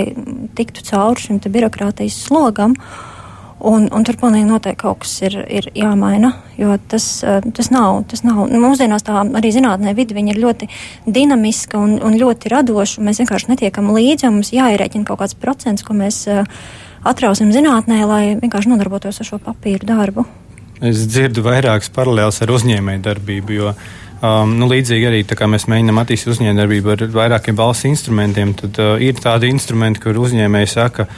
[0.58, 2.74] tiktu cauri šim birokrātijas slogam.
[2.74, 3.19] Uh,
[3.60, 8.06] Un, un tur pilnīgi noteikti kaut kas ir, ir jāmaina, jo tas, eh, tas nav.
[8.08, 8.46] Tas nav.
[8.48, 10.70] Nu, mūsdienās tā arī zinātnē vidi ir ļoti
[11.06, 13.04] dinamiska un, un ļoti radoša.
[13.04, 16.48] Mēs vienkārši netiekam līdzi, un mums jāierēķina kaut kāds procents, ko mēs uh,
[17.04, 20.26] atrausim zinātnē, lai vienkārši nodarbotos ar šo papīru darbu.
[20.80, 26.32] Es dzirdu vairākas paralēlas ar uzņēmēju darbību, jo um, nu, līdzīgi arī mēs mēģinām attīstīt
[26.36, 28.56] uzņēmējdarbību ar vairākiem valsts instrumentiem.
[28.56, 31.10] Tad uh, ir tādi instrumenti, kur uzņēmēji saka,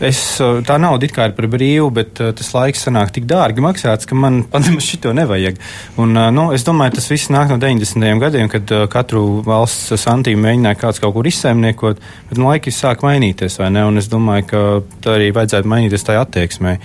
[0.00, 3.64] es, tā nauda it kā ir par brīvu, bet uh, tas laiks sanāk tik dārgi
[3.64, 5.60] maksāts, ka man patīk šito nevajag.
[6.02, 8.20] Un, uh, nu, es domāju, tas viss nāk no 90.
[8.22, 13.58] gadiem, kad katru valsts santīmu mēģināja kāds kaut kur izsaimniekot, bet nu, laiki sāk mainīties,
[13.60, 13.86] vai ne?
[13.88, 14.64] Un es domāju, ka
[15.04, 16.76] tā arī vajadzētu mainīties tajā attieksmē.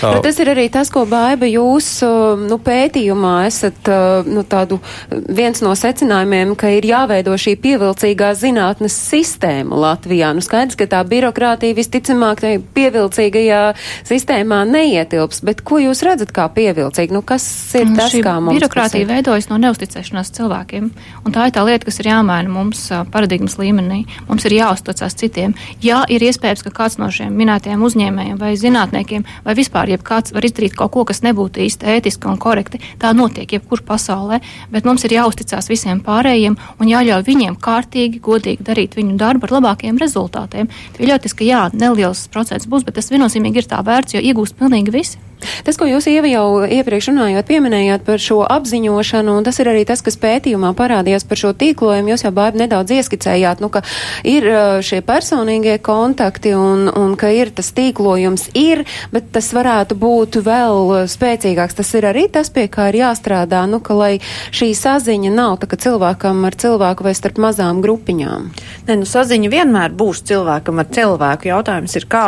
[0.00, 1.90] Uh, bet tas ir arī tas, ko Baiba jūs
[2.46, 3.90] nu, pētījumā esat
[4.30, 4.80] nu, tādu
[5.10, 10.32] viens no secinājumiem, ka ir jāveido šī pievilcīgā zinātnes sistēma Latvijā.
[10.36, 12.44] Nu, skaidrs, ka tā birokrātija visticamāk
[12.76, 13.60] pievilcīgajā
[14.08, 17.14] sistēmā neietilps, bet ko jūs redzat kā pievilcīgi?
[17.14, 17.44] Nu, kas
[17.78, 20.90] ir nu, tas, kā mums birokrātija veidojas no neusticēšanās cilvēkiem,
[21.24, 24.02] un tā ir tā lieta, kas ir jāmaina mums paradigmas līmenī.
[24.28, 25.54] Mums ir jāuzticas citiem.
[25.84, 30.46] Jā, ir iespējams, ka kāds no šiem minētajiem uzņēmējiem vai zinātniekiem vai vispār jebkāds var
[30.46, 32.80] izdarīt kaut ko, kas nebūtu īsti ētiski un korekti.
[33.00, 34.40] Tā notiek jebkur pasaulē,
[34.72, 39.56] bet mums ir jāuzticas visiem pārējiem un jāļauj viņiem kārtīgi, godīgi darīt viņu darbu ar
[39.58, 40.70] labākiem rezultātiem.
[40.98, 44.94] Pieļauties, ka jā, neliels procents būs, bet tas viennozīmīgi ir tā vērts, jo iegūst pilnīgi
[44.94, 45.18] visi.
[45.64, 49.84] Tas, ko jūs Ieva jau iepriekš runājot, pieminējāt par šo apziņošanu, un tas ir arī
[49.88, 52.12] tas, kas pētījumā parādījās par šo tīklojumu.
[52.12, 53.82] Jūs jau bābi nedaudz ieskicējāt, nu, ka
[54.28, 54.46] ir
[54.84, 58.84] šie personīgie kontakti un, un ka ir tas tīklojums ir,
[59.14, 61.78] bet tas varētu būt vēl spēcīgāks.
[61.80, 64.12] Tas ir arī tas, pie kā ir jāstrādā, nu, ka lai
[64.52, 68.50] šī saziņa nav tā, ka cilvēkam ar cilvēku vai starp mazām grupiņām.
[68.88, 71.50] Ne, nu, saziņa vienmēr būs cilvēkam ar cilvēku.
[71.50, 72.26] Jautājums ir, kā,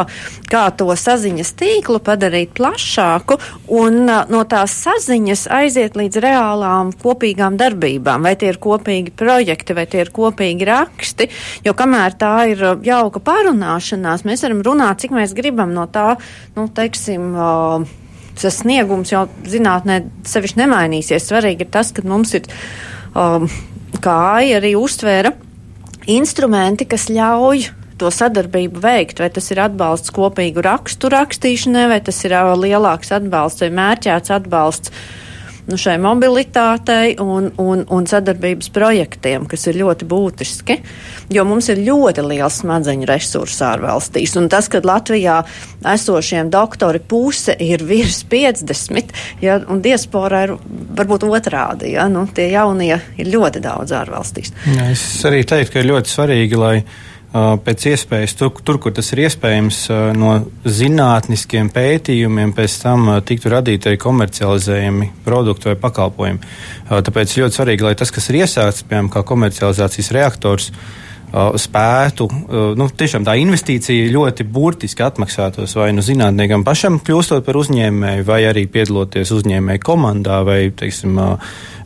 [0.52, 3.38] kā to saziņas tīklu padarīt plašāku plašāku
[3.72, 8.22] un no tās saziņas aiziet līdz reālām kopīgām darbībām.
[8.22, 11.28] Vai tie ir kopīgi projekti, vai tie ir kopīgi raksti.
[11.64, 16.16] Jo kamēr tā ir jauka pārunāšanās, mēs varam runāt, cik mēs gribam no tā,
[16.56, 17.34] nu, teiksim,
[18.38, 21.28] tas sniegums jau zinātnē sevišķi nemainīsies.
[21.28, 22.48] Svarīgi ir tas, ka mums ir,
[24.02, 25.34] kā arī uztvēra,
[26.10, 32.22] instrumenti, kas ļauj to sadarbību veikt, vai tas ir atbalsts kopīgu rakstu rakstīšanai, vai tas
[32.26, 34.94] ir lielāks atbalsts vai mērķēts atbalsts
[35.70, 40.78] nu, šai mobilitātei un, un, un sadarbības projektiem, kas ir ļoti būtiski,
[41.32, 44.34] jo mums ir ļoti liels smadzeņu resursi ārvalstīs.
[44.40, 45.38] Un tas, ka Latvijā
[45.94, 49.14] esošiem doktori puse ir virs 50,
[49.44, 50.56] ja, un diaspora ir
[50.98, 54.54] varbūt otrādi, ja, nu, tie jaunie ir ļoti daudz ārvalstīs.
[54.88, 56.76] Es arī teiktu, ka ir ļoti svarīgi, lai
[57.32, 59.78] pēc iespējas tur, tur, kur tas ir iespējams,
[60.18, 60.34] no
[60.68, 66.52] zinātniskiem pētījumiem pēc tam tiktu radīti arī komercializējami produkti vai pakalpojumi.
[66.92, 70.70] Tāpēc ļoti svarīgi, lai tas, kas ir iesākts, piemēram, kā komercializācijas reaktors,
[71.32, 72.28] spētu,
[72.76, 78.42] nu, tiešām tā investīcija ļoti burtiski atmaksātos vai nu zinātniekam pašam kļūstot par uzņēmēju, vai
[78.50, 81.16] arī piedaloties uzņēmēju komandā, vai, teiksim,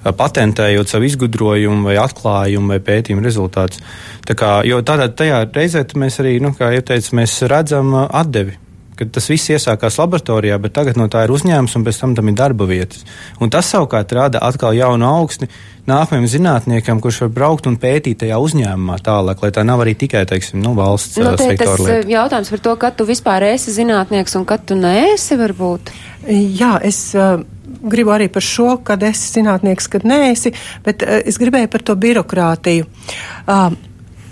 [0.07, 3.83] patentējot savu izgudrojumu vai atklājumu vai pētījumu rezultātus.
[4.27, 8.59] Tā kā, jo tādā tajā reizē mēs arī, nu, kā jau teicu, mēs redzam atdevi
[8.97, 12.31] kad tas viss iesākās laboratorijā, bet tagad no tā ir uzņēmums un pēc tam tam
[12.31, 13.05] ir darba vietas.
[13.41, 15.51] Un tas savukārt rada atkal jaunu augstni
[15.87, 20.25] nākamajam zinātniekam, kurš var braukt un pētīt tajā uzņēmumā tālāk, lai tā nav arī tikai,
[20.29, 22.01] teiksim, nu, valsts nu, sektora lieta.
[22.03, 25.93] Tas jautājums par to, kad tu vispār esi zinātnieks un kad tu neesi varbūt.
[26.27, 27.11] Jā, es.
[27.15, 27.45] Uh
[27.87, 30.53] gribu arī par šo, kad esi zinātnieks, kad neesi,
[30.87, 32.87] bet uh, es gribēju par to birokrātiju.
[33.47, 33.75] Uh,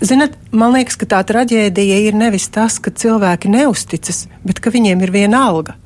[0.01, 5.05] Ziniet, man liekas, ka tā traģēdija ir nevis tas, ka cilvēki neusticas, bet ka viņiem
[5.05, 5.77] ir viena alga.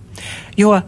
[0.57, 0.83] Jo uh,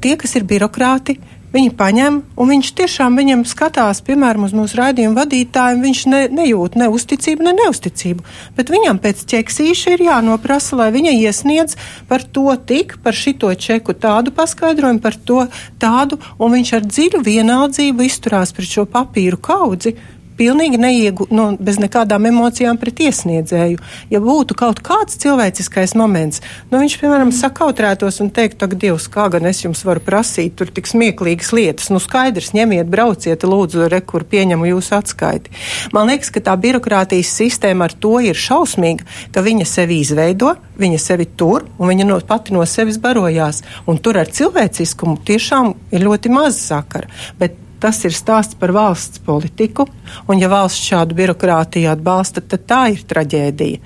[0.00, 1.16] tie, kas ir birokrāti,
[1.56, 5.78] Viņi paņem, un viņš tiešām viņam skatās, piemēram, uz mūsu raidījumu vadītājiem.
[5.86, 8.24] Viņš ne, nejūt ne uzticību, ne neusticību.
[8.58, 11.78] Bet viņam pēc ķeksīša ir jānoprasa, lai viņa iesniedz
[12.10, 15.46] par to tik, par šito čeku tādu paskaidrojumu, par to
[15.80, 19.94] tādu, un viņš ar dziļu vienaldzību izturās pret šo papīru kaudzi
[20.38, 23.80] pilnīgi neiegu, no, bez nekādām emocijām pret iesniedzēju.
[24.12, 29.28] Ja būtu kaut kāds cilvēciskais moments, nu viņš, piemēram, sakautrētos un teikt, ak, Dievs, kā
[29.32, 34.02] gan es jums varu prasīt tur tik smieklīgas lietas, nu skaidrs, ņemiet, brauciet, lūdzu, re,
[34.04, 35.52] kur pieņemu jūsu atskaiti.
[35.96, 41.02] Man liekas, ka tā birokrātijas sistēma ar to ir šausmīga, ka viņa sevi izveido, viņa
[41.02, 46.04] sevi tur, un viņa no, pati no sevis barojās, un tur ar cilvēciskumu tiešām ir
[46.06, 47.08] ļoti maz sakara.
[47.40, 49.84] Bet Tas ir stāsts par valsts politiku,
[50.26, 53.78] un ja valsts šādu birokrātiju atbalsta, tad tā ir traģēdija.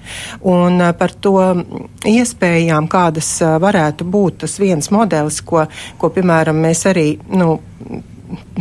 [0.48, 1.34] Un eh, par to
[2.09, 5.66] iespējām, kādas eh, varētu būt tas viens modelis, ko,
[6.01, 7.05] ko piemēram, mēs arī,
[7.36, 7.59] nu,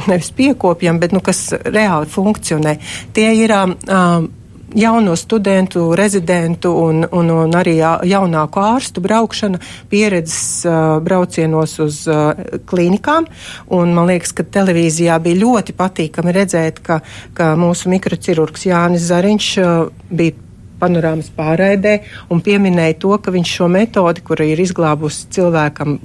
[0.09, 2.75] nevis piekopjam, bet nu, kas reāli funkcionē.
[3.15, 4.27] Tie ir um,
[4.75, 9.59] jauno studentu, rezidentu un, un, un arī jaunāku ārstu braukšana,
[9.89, 12.33] pieredzes uh, braucienos uz uh,
[12.69, 13.27] klīnikām.
[13.75, 17.01] Un man liekas, ka televīzijā bija ļoti patīkami redzēt, ka,
[17.37, 19.73] ka mūsu mikroķirurgs Jānis Zariņš uh,
[20.09, 20.37] bija
[20.79, 21.99] panorāmas pārraidē
[22.31, 25.99] un pieminēja to, ka viņš šo metodi, kura ir izglābusi cilvēkam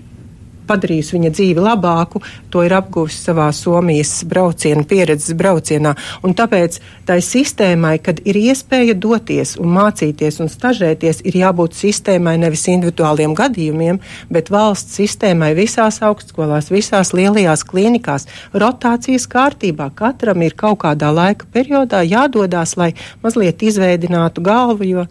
[0.68, 5.94] padarījusi viņa dzīvi labāku, to ir apguvis savā Somijas brauciena pieredzes braucienā.
[6.24, 12.36] Un tāpēc tai sistēmai, kad ir iespēja doties un mācīties un stažēties, ir jābūt sistēmai
[12.42, 14.00] nevis individuāliem gadījumiem,
[14.32, 19.90] bet valsts sistēmai visās augstskolās, visās lielajās klīnikās, rotācijas kārtībā.
[19.94, 22.92] Katram ir kaut kādā laika periodā jādodās, lai
[23.22, 25.08] mazliet izveidinātu galvu, jo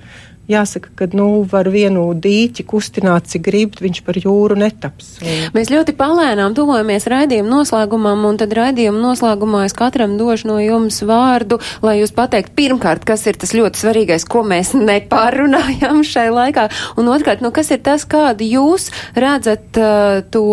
[0.50, 5.16] jāsaka, ka nu, var vienu dīķi kustināt, cik grib, viņš par jūru netaps.
[5.24, 5.46] Un...
[5.56, 11.00] Mēs ļoti palēnām tuvojamies raidījuma noslēgumam, un tad raidījuma noslēgumā es katram došu no jums
[11.08, 16.68] vārdu, lai jūs pateikt pirmkārt, kas ir tas ļoti svarīgais, ko mēs nepārunājam šai laikā,
[17.00, 20.44] un otrkārt, nu, kas ir tas, kādi jūs redzat uh, to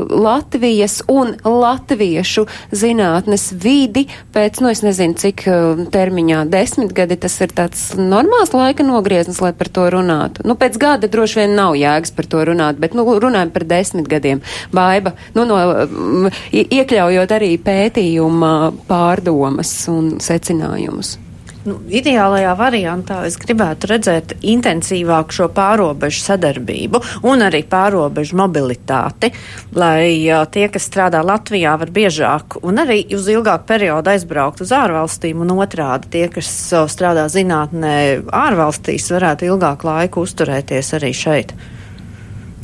[0.00, 7.36] Latvijas un latviešu zinātnes vidi pēc, nu, es nezinu, cik uh, termiņā desmit gadi tas
[7.44, 10.44] ir tāds normāls laika nogriezums nogrieznis, lai par to runātu.
[10.46, 14.08] Nu, pēc gada droši vien nav jēgas par to runāt, bet, nu, runājam par desmit
[14.08, 14.42] gadiem.
[14.72, 21.18] Baiba, nu, no, mm, iekļaujot arī pētījuma pārdomas un secinājumus.
[21.60, 29.28] Nu, ideālajā variantā es gribētu redzēt intensīvāku šo pārobežu sadarbību un arī pārobežu mobilitāti,
[29.76, 34.72] lai uh, tie, kas strādā Latvijā, var biežāk un arī uz ilgāku periodu aizbraukt uz
[34.72, 37.92] ārvalstīm un otrādi tie, kas uh, strādā zinātnē
[38.40, 41.52] ārvalstīs, varētu ilgāku laiku uzturēties arī šeit.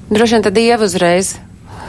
[0.08, 1.34] Droši vien tad Dieva uzreiz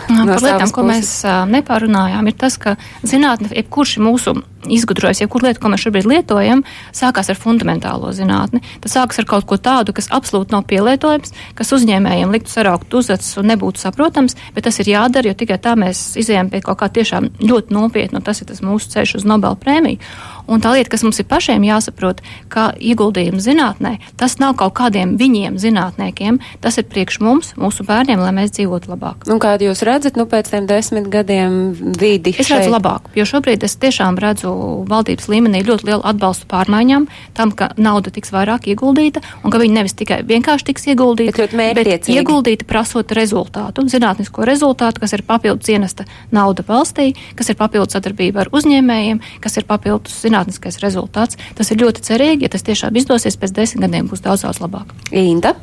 [0.07, 1.09] No Par lietām, ko mēs
[1.51, 4.37] nepārunājām, ir tas, ka zinātne, jebkurš mūsu
[4.71, 6.63] izgudrojis, jebkur lieta, ko mēs šobrīd lietojam,
[6.95, 8.61] sākās ar fundamentālo zinātni.
[8.83, 13.37] Tas sākas ar kaut ko tādu, kas absolūti nav pielietojams, kas uzņēmējiem liktu saraukt uzacis
[13.39, 16.91] un nebūtu saprotams, bet tas ir jādara, jo tikai tā mēs izējām pie kaut kā
[16.99, 19.99] tiešām ļoti nopietnu, un tas ir tas mūsu ceļš uz Nobel prēmiju.
[20.47, 22.21] Un tā lieta, kas mums ir pašiem jāsaprot,
[22.51, 28.21] ka ieguldījums zinātnē, tas nav kaut kādiem viņiem zinātniekiem, tas ir priekš mums, mūsu bērniem,
[28.23, 29.27] lai mēs dzīvotu labāk.
[29.27, 32.31] Un kādu jūs redzat, nu, pēc tiem desmit gadiem vidi?
[32.39, 34.53] Es redzu labāk, jo šobrīd es tiešām redzu
[34.87, 39.77] valdības līmenī ļoti lielu atbalstu pārmaiņām, tam, ka nauda tiks vairāk ieguldīta un ka viņi
[39.81, 45.75] nevis tikai vienkārši tiks ieguldīta, bet, bet ieguldīta prasot rezultātu, zinātnisko rezultātu, kas ir papildus
[45.75, 51.37] ienesta nauda valstī, kas ir papildus sadarbība ar uzņēmējiem, kas ir papildus zinātniskā zinātniskais rezultāts.
[51.57, 54.93] Tas ir ļoti cerīgi, ja tas tiešām izdosies, pēc desmit gadiem būs daudz, daudz labāk.
[55.11, 55.55] Inta?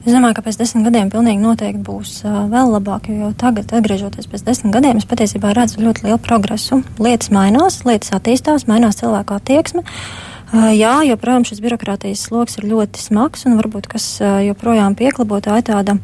[0.00, 4.30] Es domāju, ka pēc desmit gadiem pilnīgi noteikti būs uh, vēl labāk, jo tagad, atgriežoties
[4.30, 6.80] pēc desmit gadiem, es patiesībā redzu ļoti lielu progresu.
[6.98, 9.84] Lietas mainās, lietas attīstās, mainās cilvēku attieksme.
[9.84, 15.42] Uh, jā, joprojām šis birokrātijas sloks ir ļoti smags un varbūt kas uh, joprojām pieklabo
[15.44, 15.98] tā ir tāda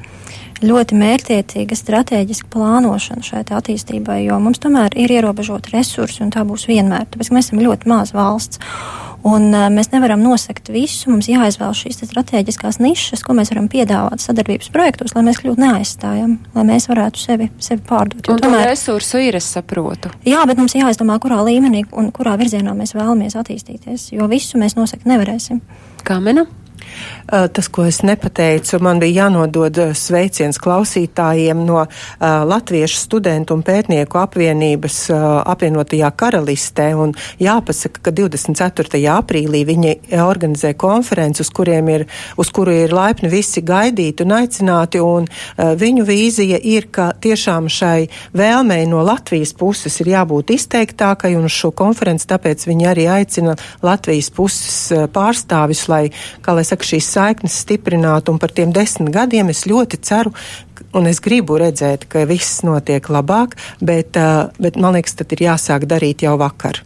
[0.65, 6.69] ļoti mērķtiecīga strateģiska plānošana šai attīstībai, jo mums tomēr ir ierobežoti resursi un tā būs
[6.71, 8.63] vienmēr, tāpēc mēs esam ļoti maza valsts.
[9.27, 11.09] Un uh, mēs nevaram nosakt visu.
[11.11, 16.37] Mums jāizvēl šīs strateģiskās nišas, ko mēs varam piedāvāt sadarbības projektos, lai mēs kļūtu neaizstājami,
[16.55, 18.29] lai mēs varētu sevi, sevi pārdot.
[18.31, 20.13] Un tomēr resursu ir, es saprotu.
[20.29, 24.79] Jā, bet mums jāizdomā, kurā līmenī un kurā virzienā mēs vēlamies attīstīties, jo visu mēs
[24.79, 25.59] nosakt nevarēsim.
[26.07, 26.47] Kā mena?
[27.27, 31.89] Eh, tas, ko es nepateicu, man bija jānodod eh, sveiciens klausītājiem no uh,
[32.47, 36.87] Latviešu studentu un pētnieku apvienības apvienotajā karalistē.
[36.95, 39.01] Un jāpasaka, ka 24.
[39.11, 42.07] aprīlī viņi organizē konferenci, uz, ir,
[42.39, 45.03] uz kuru ir laipni visi gaidīti un aicināti.
[45.03, 45.27] Un,
[45.59, 51.57] viņu vīzija ir, ka tiešām šai vēlmei no Latvijas puses ir jābūt izteiktākai, un uz
[51.57, 56.05] šo konferenci tāpēc viņi arī aicina Latvijas puses pārstāvis, lai,
[56.45, 60.33] kā lai saka, šīs saiknes stiprinātu, un par tiem desmit gadiem es ļoti ceru,
[60.97, 64.19] un es gribu redzēt, ka viss notiek labāk, bet,
[64.59, 66.83] bet man liekas, tad ir jāsāk darīt jau vakar.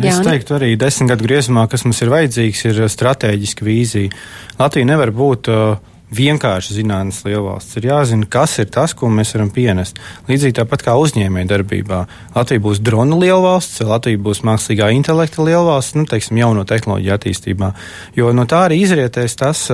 [0.00, 4.12] Es Jā, teiktu, arī desmit gadu griezumā, kas mums ir vajadzīgs, ir strateģiska vīzija.
[4.56, 5.76] Latvija nevar būt uh,
[6.14, 7.76] vienkārši zinātnīs lielvalsts.
[7.80, 9.98] Ir jāzina, kas ir tas, ko mēs varam pienest.
[10.30, 12.02] Līdzīgi tāpat kā uzņēmēja darbībā.
[12.36, 17.72] Latvija būs drona lielvalsts, Latvija būs mākslīgā intelekta lielvalsts, nu, teiksim, jauno tehnoloģiju attīstībā.
[18.18, 19.66] Jo no tā arī izrietēs tas,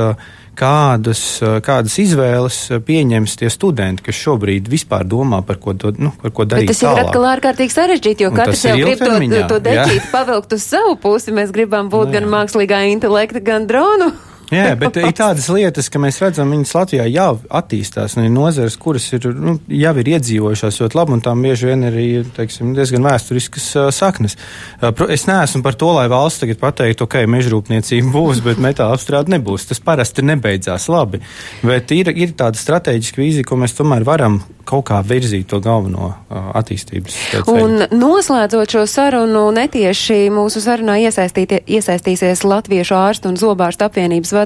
[0.56, 1.22] kādas,
[1.64, 2.58] kādas izvēles
[2.88, 6.72] pieņems tie studenti, kas šobrīd vispār domā par ko, do, nu, par ko darīt.
[6.72, 6.98] Bet tas tālāk.
[6.98, 10.64] ir atkal ārkārtīgi sarežģīti, jo Un katrs jau grib to, to, to deķīt pavilkt uz
[10.64, 11.32] savu pusi.
[11.36, 14.12] Mēs gribam būt no, nu gan mākslīgā intelekta, gan dronu
[14.52, 18.76] Jā, bet ir tādas lietas, ka mēs redzam, viņas Latvijā jau attīstās, un ir nozares,
[18.80, 23.06] kuras ir, nu, jau ir iedzīvojušās ļoti labi, un tām bieži vien ir teiksim, diezgan
[23.06, 24.36] vēsturiskas uh, saknes.
[24.82, 29.32] Uh, es neesmu par to, lai valsts tagad pateiktu, ok, mežrūpniecība būs, bet metāla apstrāde
[29.32, 29.70] nebūs.
[29.70, 31.22] Tas parasti nebeidzās labi.
[31.64, 36.12] Bet ir, ir tāda strateģiska vīzija, ko mēs tomēr varam kaut kā virzīt to galveno
[36.12, 37.16] uh, attīstības.
[37.50, 44.41] Un noslēdzot šo sarunu, netieši mūsu sarunā iesaistīsies Latviešu ārstu un zobārstu apvienības vadītājs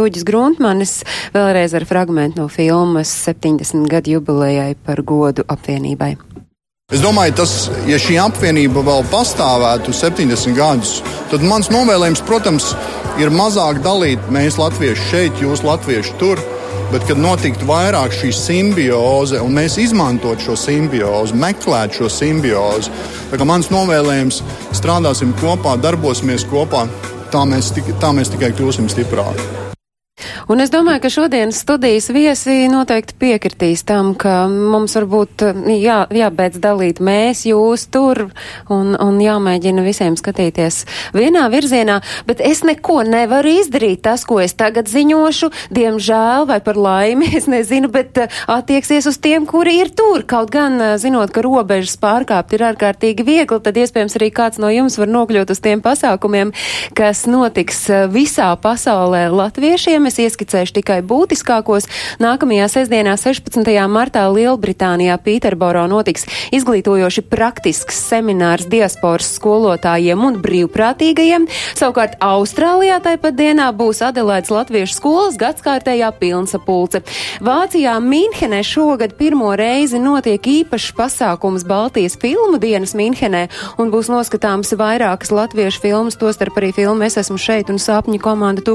[0.00, 1.00] Uģis Gruntmanis,
[1.34, 6.16] vēlreiz ar fragmentu no filmas 70 gadu jubilejai par godu apvienībai.
[6.90, 7.52] Es domāju, tas,
[7.86, 10.96] ja šī apvienība vēl pastāvētu 70 gadus,
[11.30, 12.72] tad mans novēlējums, protams,
[13.22, 16.42] ir mazāk dalīt mēs latvieši šeit, jūs latvieši tur
[16.90, 22.90] bet kad notiktu vairāk šī simbioze un mēs izmantotu šo simbiozi, meklētu šo simbiozi.
[23.30, 24.42] Kā mans novēlējums-
[24.78, 26.88] strādāsim kopā, darbosimies kopā,
[27.30, 27.72] tā mēs,
[28.02, 29.69] tā mēs tikai kļūsim stiprāki.
[30.50, 35.44] Un es domāju, ka šodienas studijas viesi noteikti piekritīs tam, ka mums varbūt
[35.80, 38.26] jā, jābeidz dalīt mēs, jūs tur
[38.70, 40.82] un, un jāmēģina visiem skatīties
[41.16, 44.02] vienā virzienā, bet es neko nevaru izdarīt.
[44.04, 49.20] Tas, ko es tagad ziņošu, diemžēl vai par laimi, es nezinu, bet uh, attieksies uz
[49.22, 50.24] tiem, kuri ir tur.
[50.28, 54.70] Kaut gan uh, zinot, ka robežas pārkāpt ir ārkārtīgi viegli, tad iespējams arī kāds no
[54.72, 56.54] jums var nokļūt uz tiem pasākumiem,
[56.96, 60.09] kas notiks visā pasaulē latviešiem.
[60.10, 61.86] Es ieskicēšu tikai būtiskākos.
[62.18, 63.62] Nākamajā sestdienā, 16.
[63.86, 71.46] martā, Lielbritānijā Pīterboro notiks izglītojoši praktisks seminārs diasporas skolotājiem un brīvprātīgajiem.
[71.78, 77.04] Savukārt Austrālijā tāpat dienā būs Adelaids Latviešu skolas gadskārtējā pilnsapulce.
[77.46, 83.44] Vācijā Mīnhenē šogad pirmo reizi notiek īpašs pasākums Baltijas filmu dienas Mīnhenē
[83.78, 88.66] un būs noskatāms vairākas latviešu filmas, tostarp arī filmu Es esmu šeit un sapņu komanda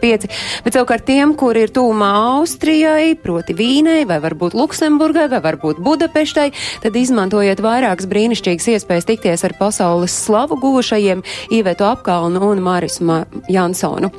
[0.00, 5.80] 1935 bet savukārt tiem, kur ir tūmā Austrijai, proti Vīnei, vai varbūt Luksemburgai, vai varbūt
[5.84, 6.50] Budapeštai,
[6.84, 11.24] tad izmantojiet vairākas brīnišķīgas iespējas tikties ar pasaules slavu guvušajiem
[11.60, 14.12] Īvetu Apkalnu un Mārisu Jansonu.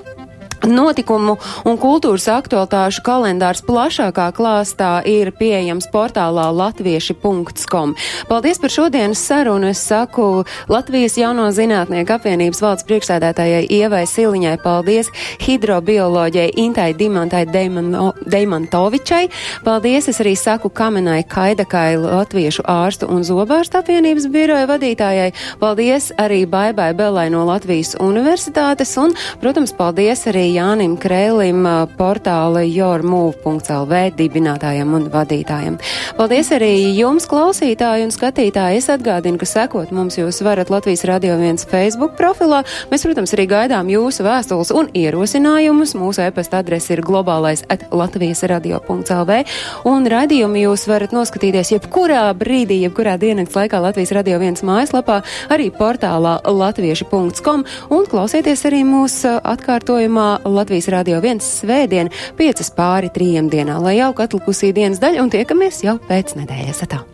[0.62, 7.96] Notikumu un kultūras aktualitāšu kalendārs plašākā klāstā ir pieejams portālā latvieši.com.
[8.30, 9.72] Paldies par šodienas sarunu.
[9.72, 14.54] Es saku Latvijas jauno zinātnieku apvienības valsts priekšsēdētājai Ievai Siliņai.
[14.62, 15.10] Paldies
[15.42, 19.24] hidrobioloģijai Intai Dimantai Deimano, Deimantovičai.
[19.66, 25.32] Paldies es arī saku Kamenai Kaidakai Latviešu ārstu un zobārstu apvienības biroja vadītājai.
[25.64, 31.64] Paldies arī Baibai Belai no Latvijas universitātes un, protams, paldies arī Jānim Krēlim,
[31.98, 35.78] portāla yourmove.lv dibinātājiem un vadītājiem.
[36.18, 38.82] Paldies arī jums, klausītāji un skatītāji.
[38.82, 42.62] Es atgādinu, ka sekot mums jūs varat Latvijas Radio 1 Facebook profilā.
[42.92, 45.96] Mēs, protams, arī gaidām jūsu vēstules un ierosinājumus.
[46.00, 49.42] Mūsu e-pasta adrese ir globālais at Latvijas radio.lv
[49.88, 55.22] un radījumu jūs varat noskatīties jebkurā brīdī, jebkurā dienas laikā Latvijas Radio 1 mājaslapā,
[55.54, 63.48] arī portālā latvieši.com un klausieties arī mūsu atkārtojumā Latvijas Rādio 1 svētdien, 5 pāri 3
[63.52, 66.86] dienā, lai jauka atlikusī dienas daļa un tiekamies jau pēc nedēļas.
[66.88, 67.11] Atā.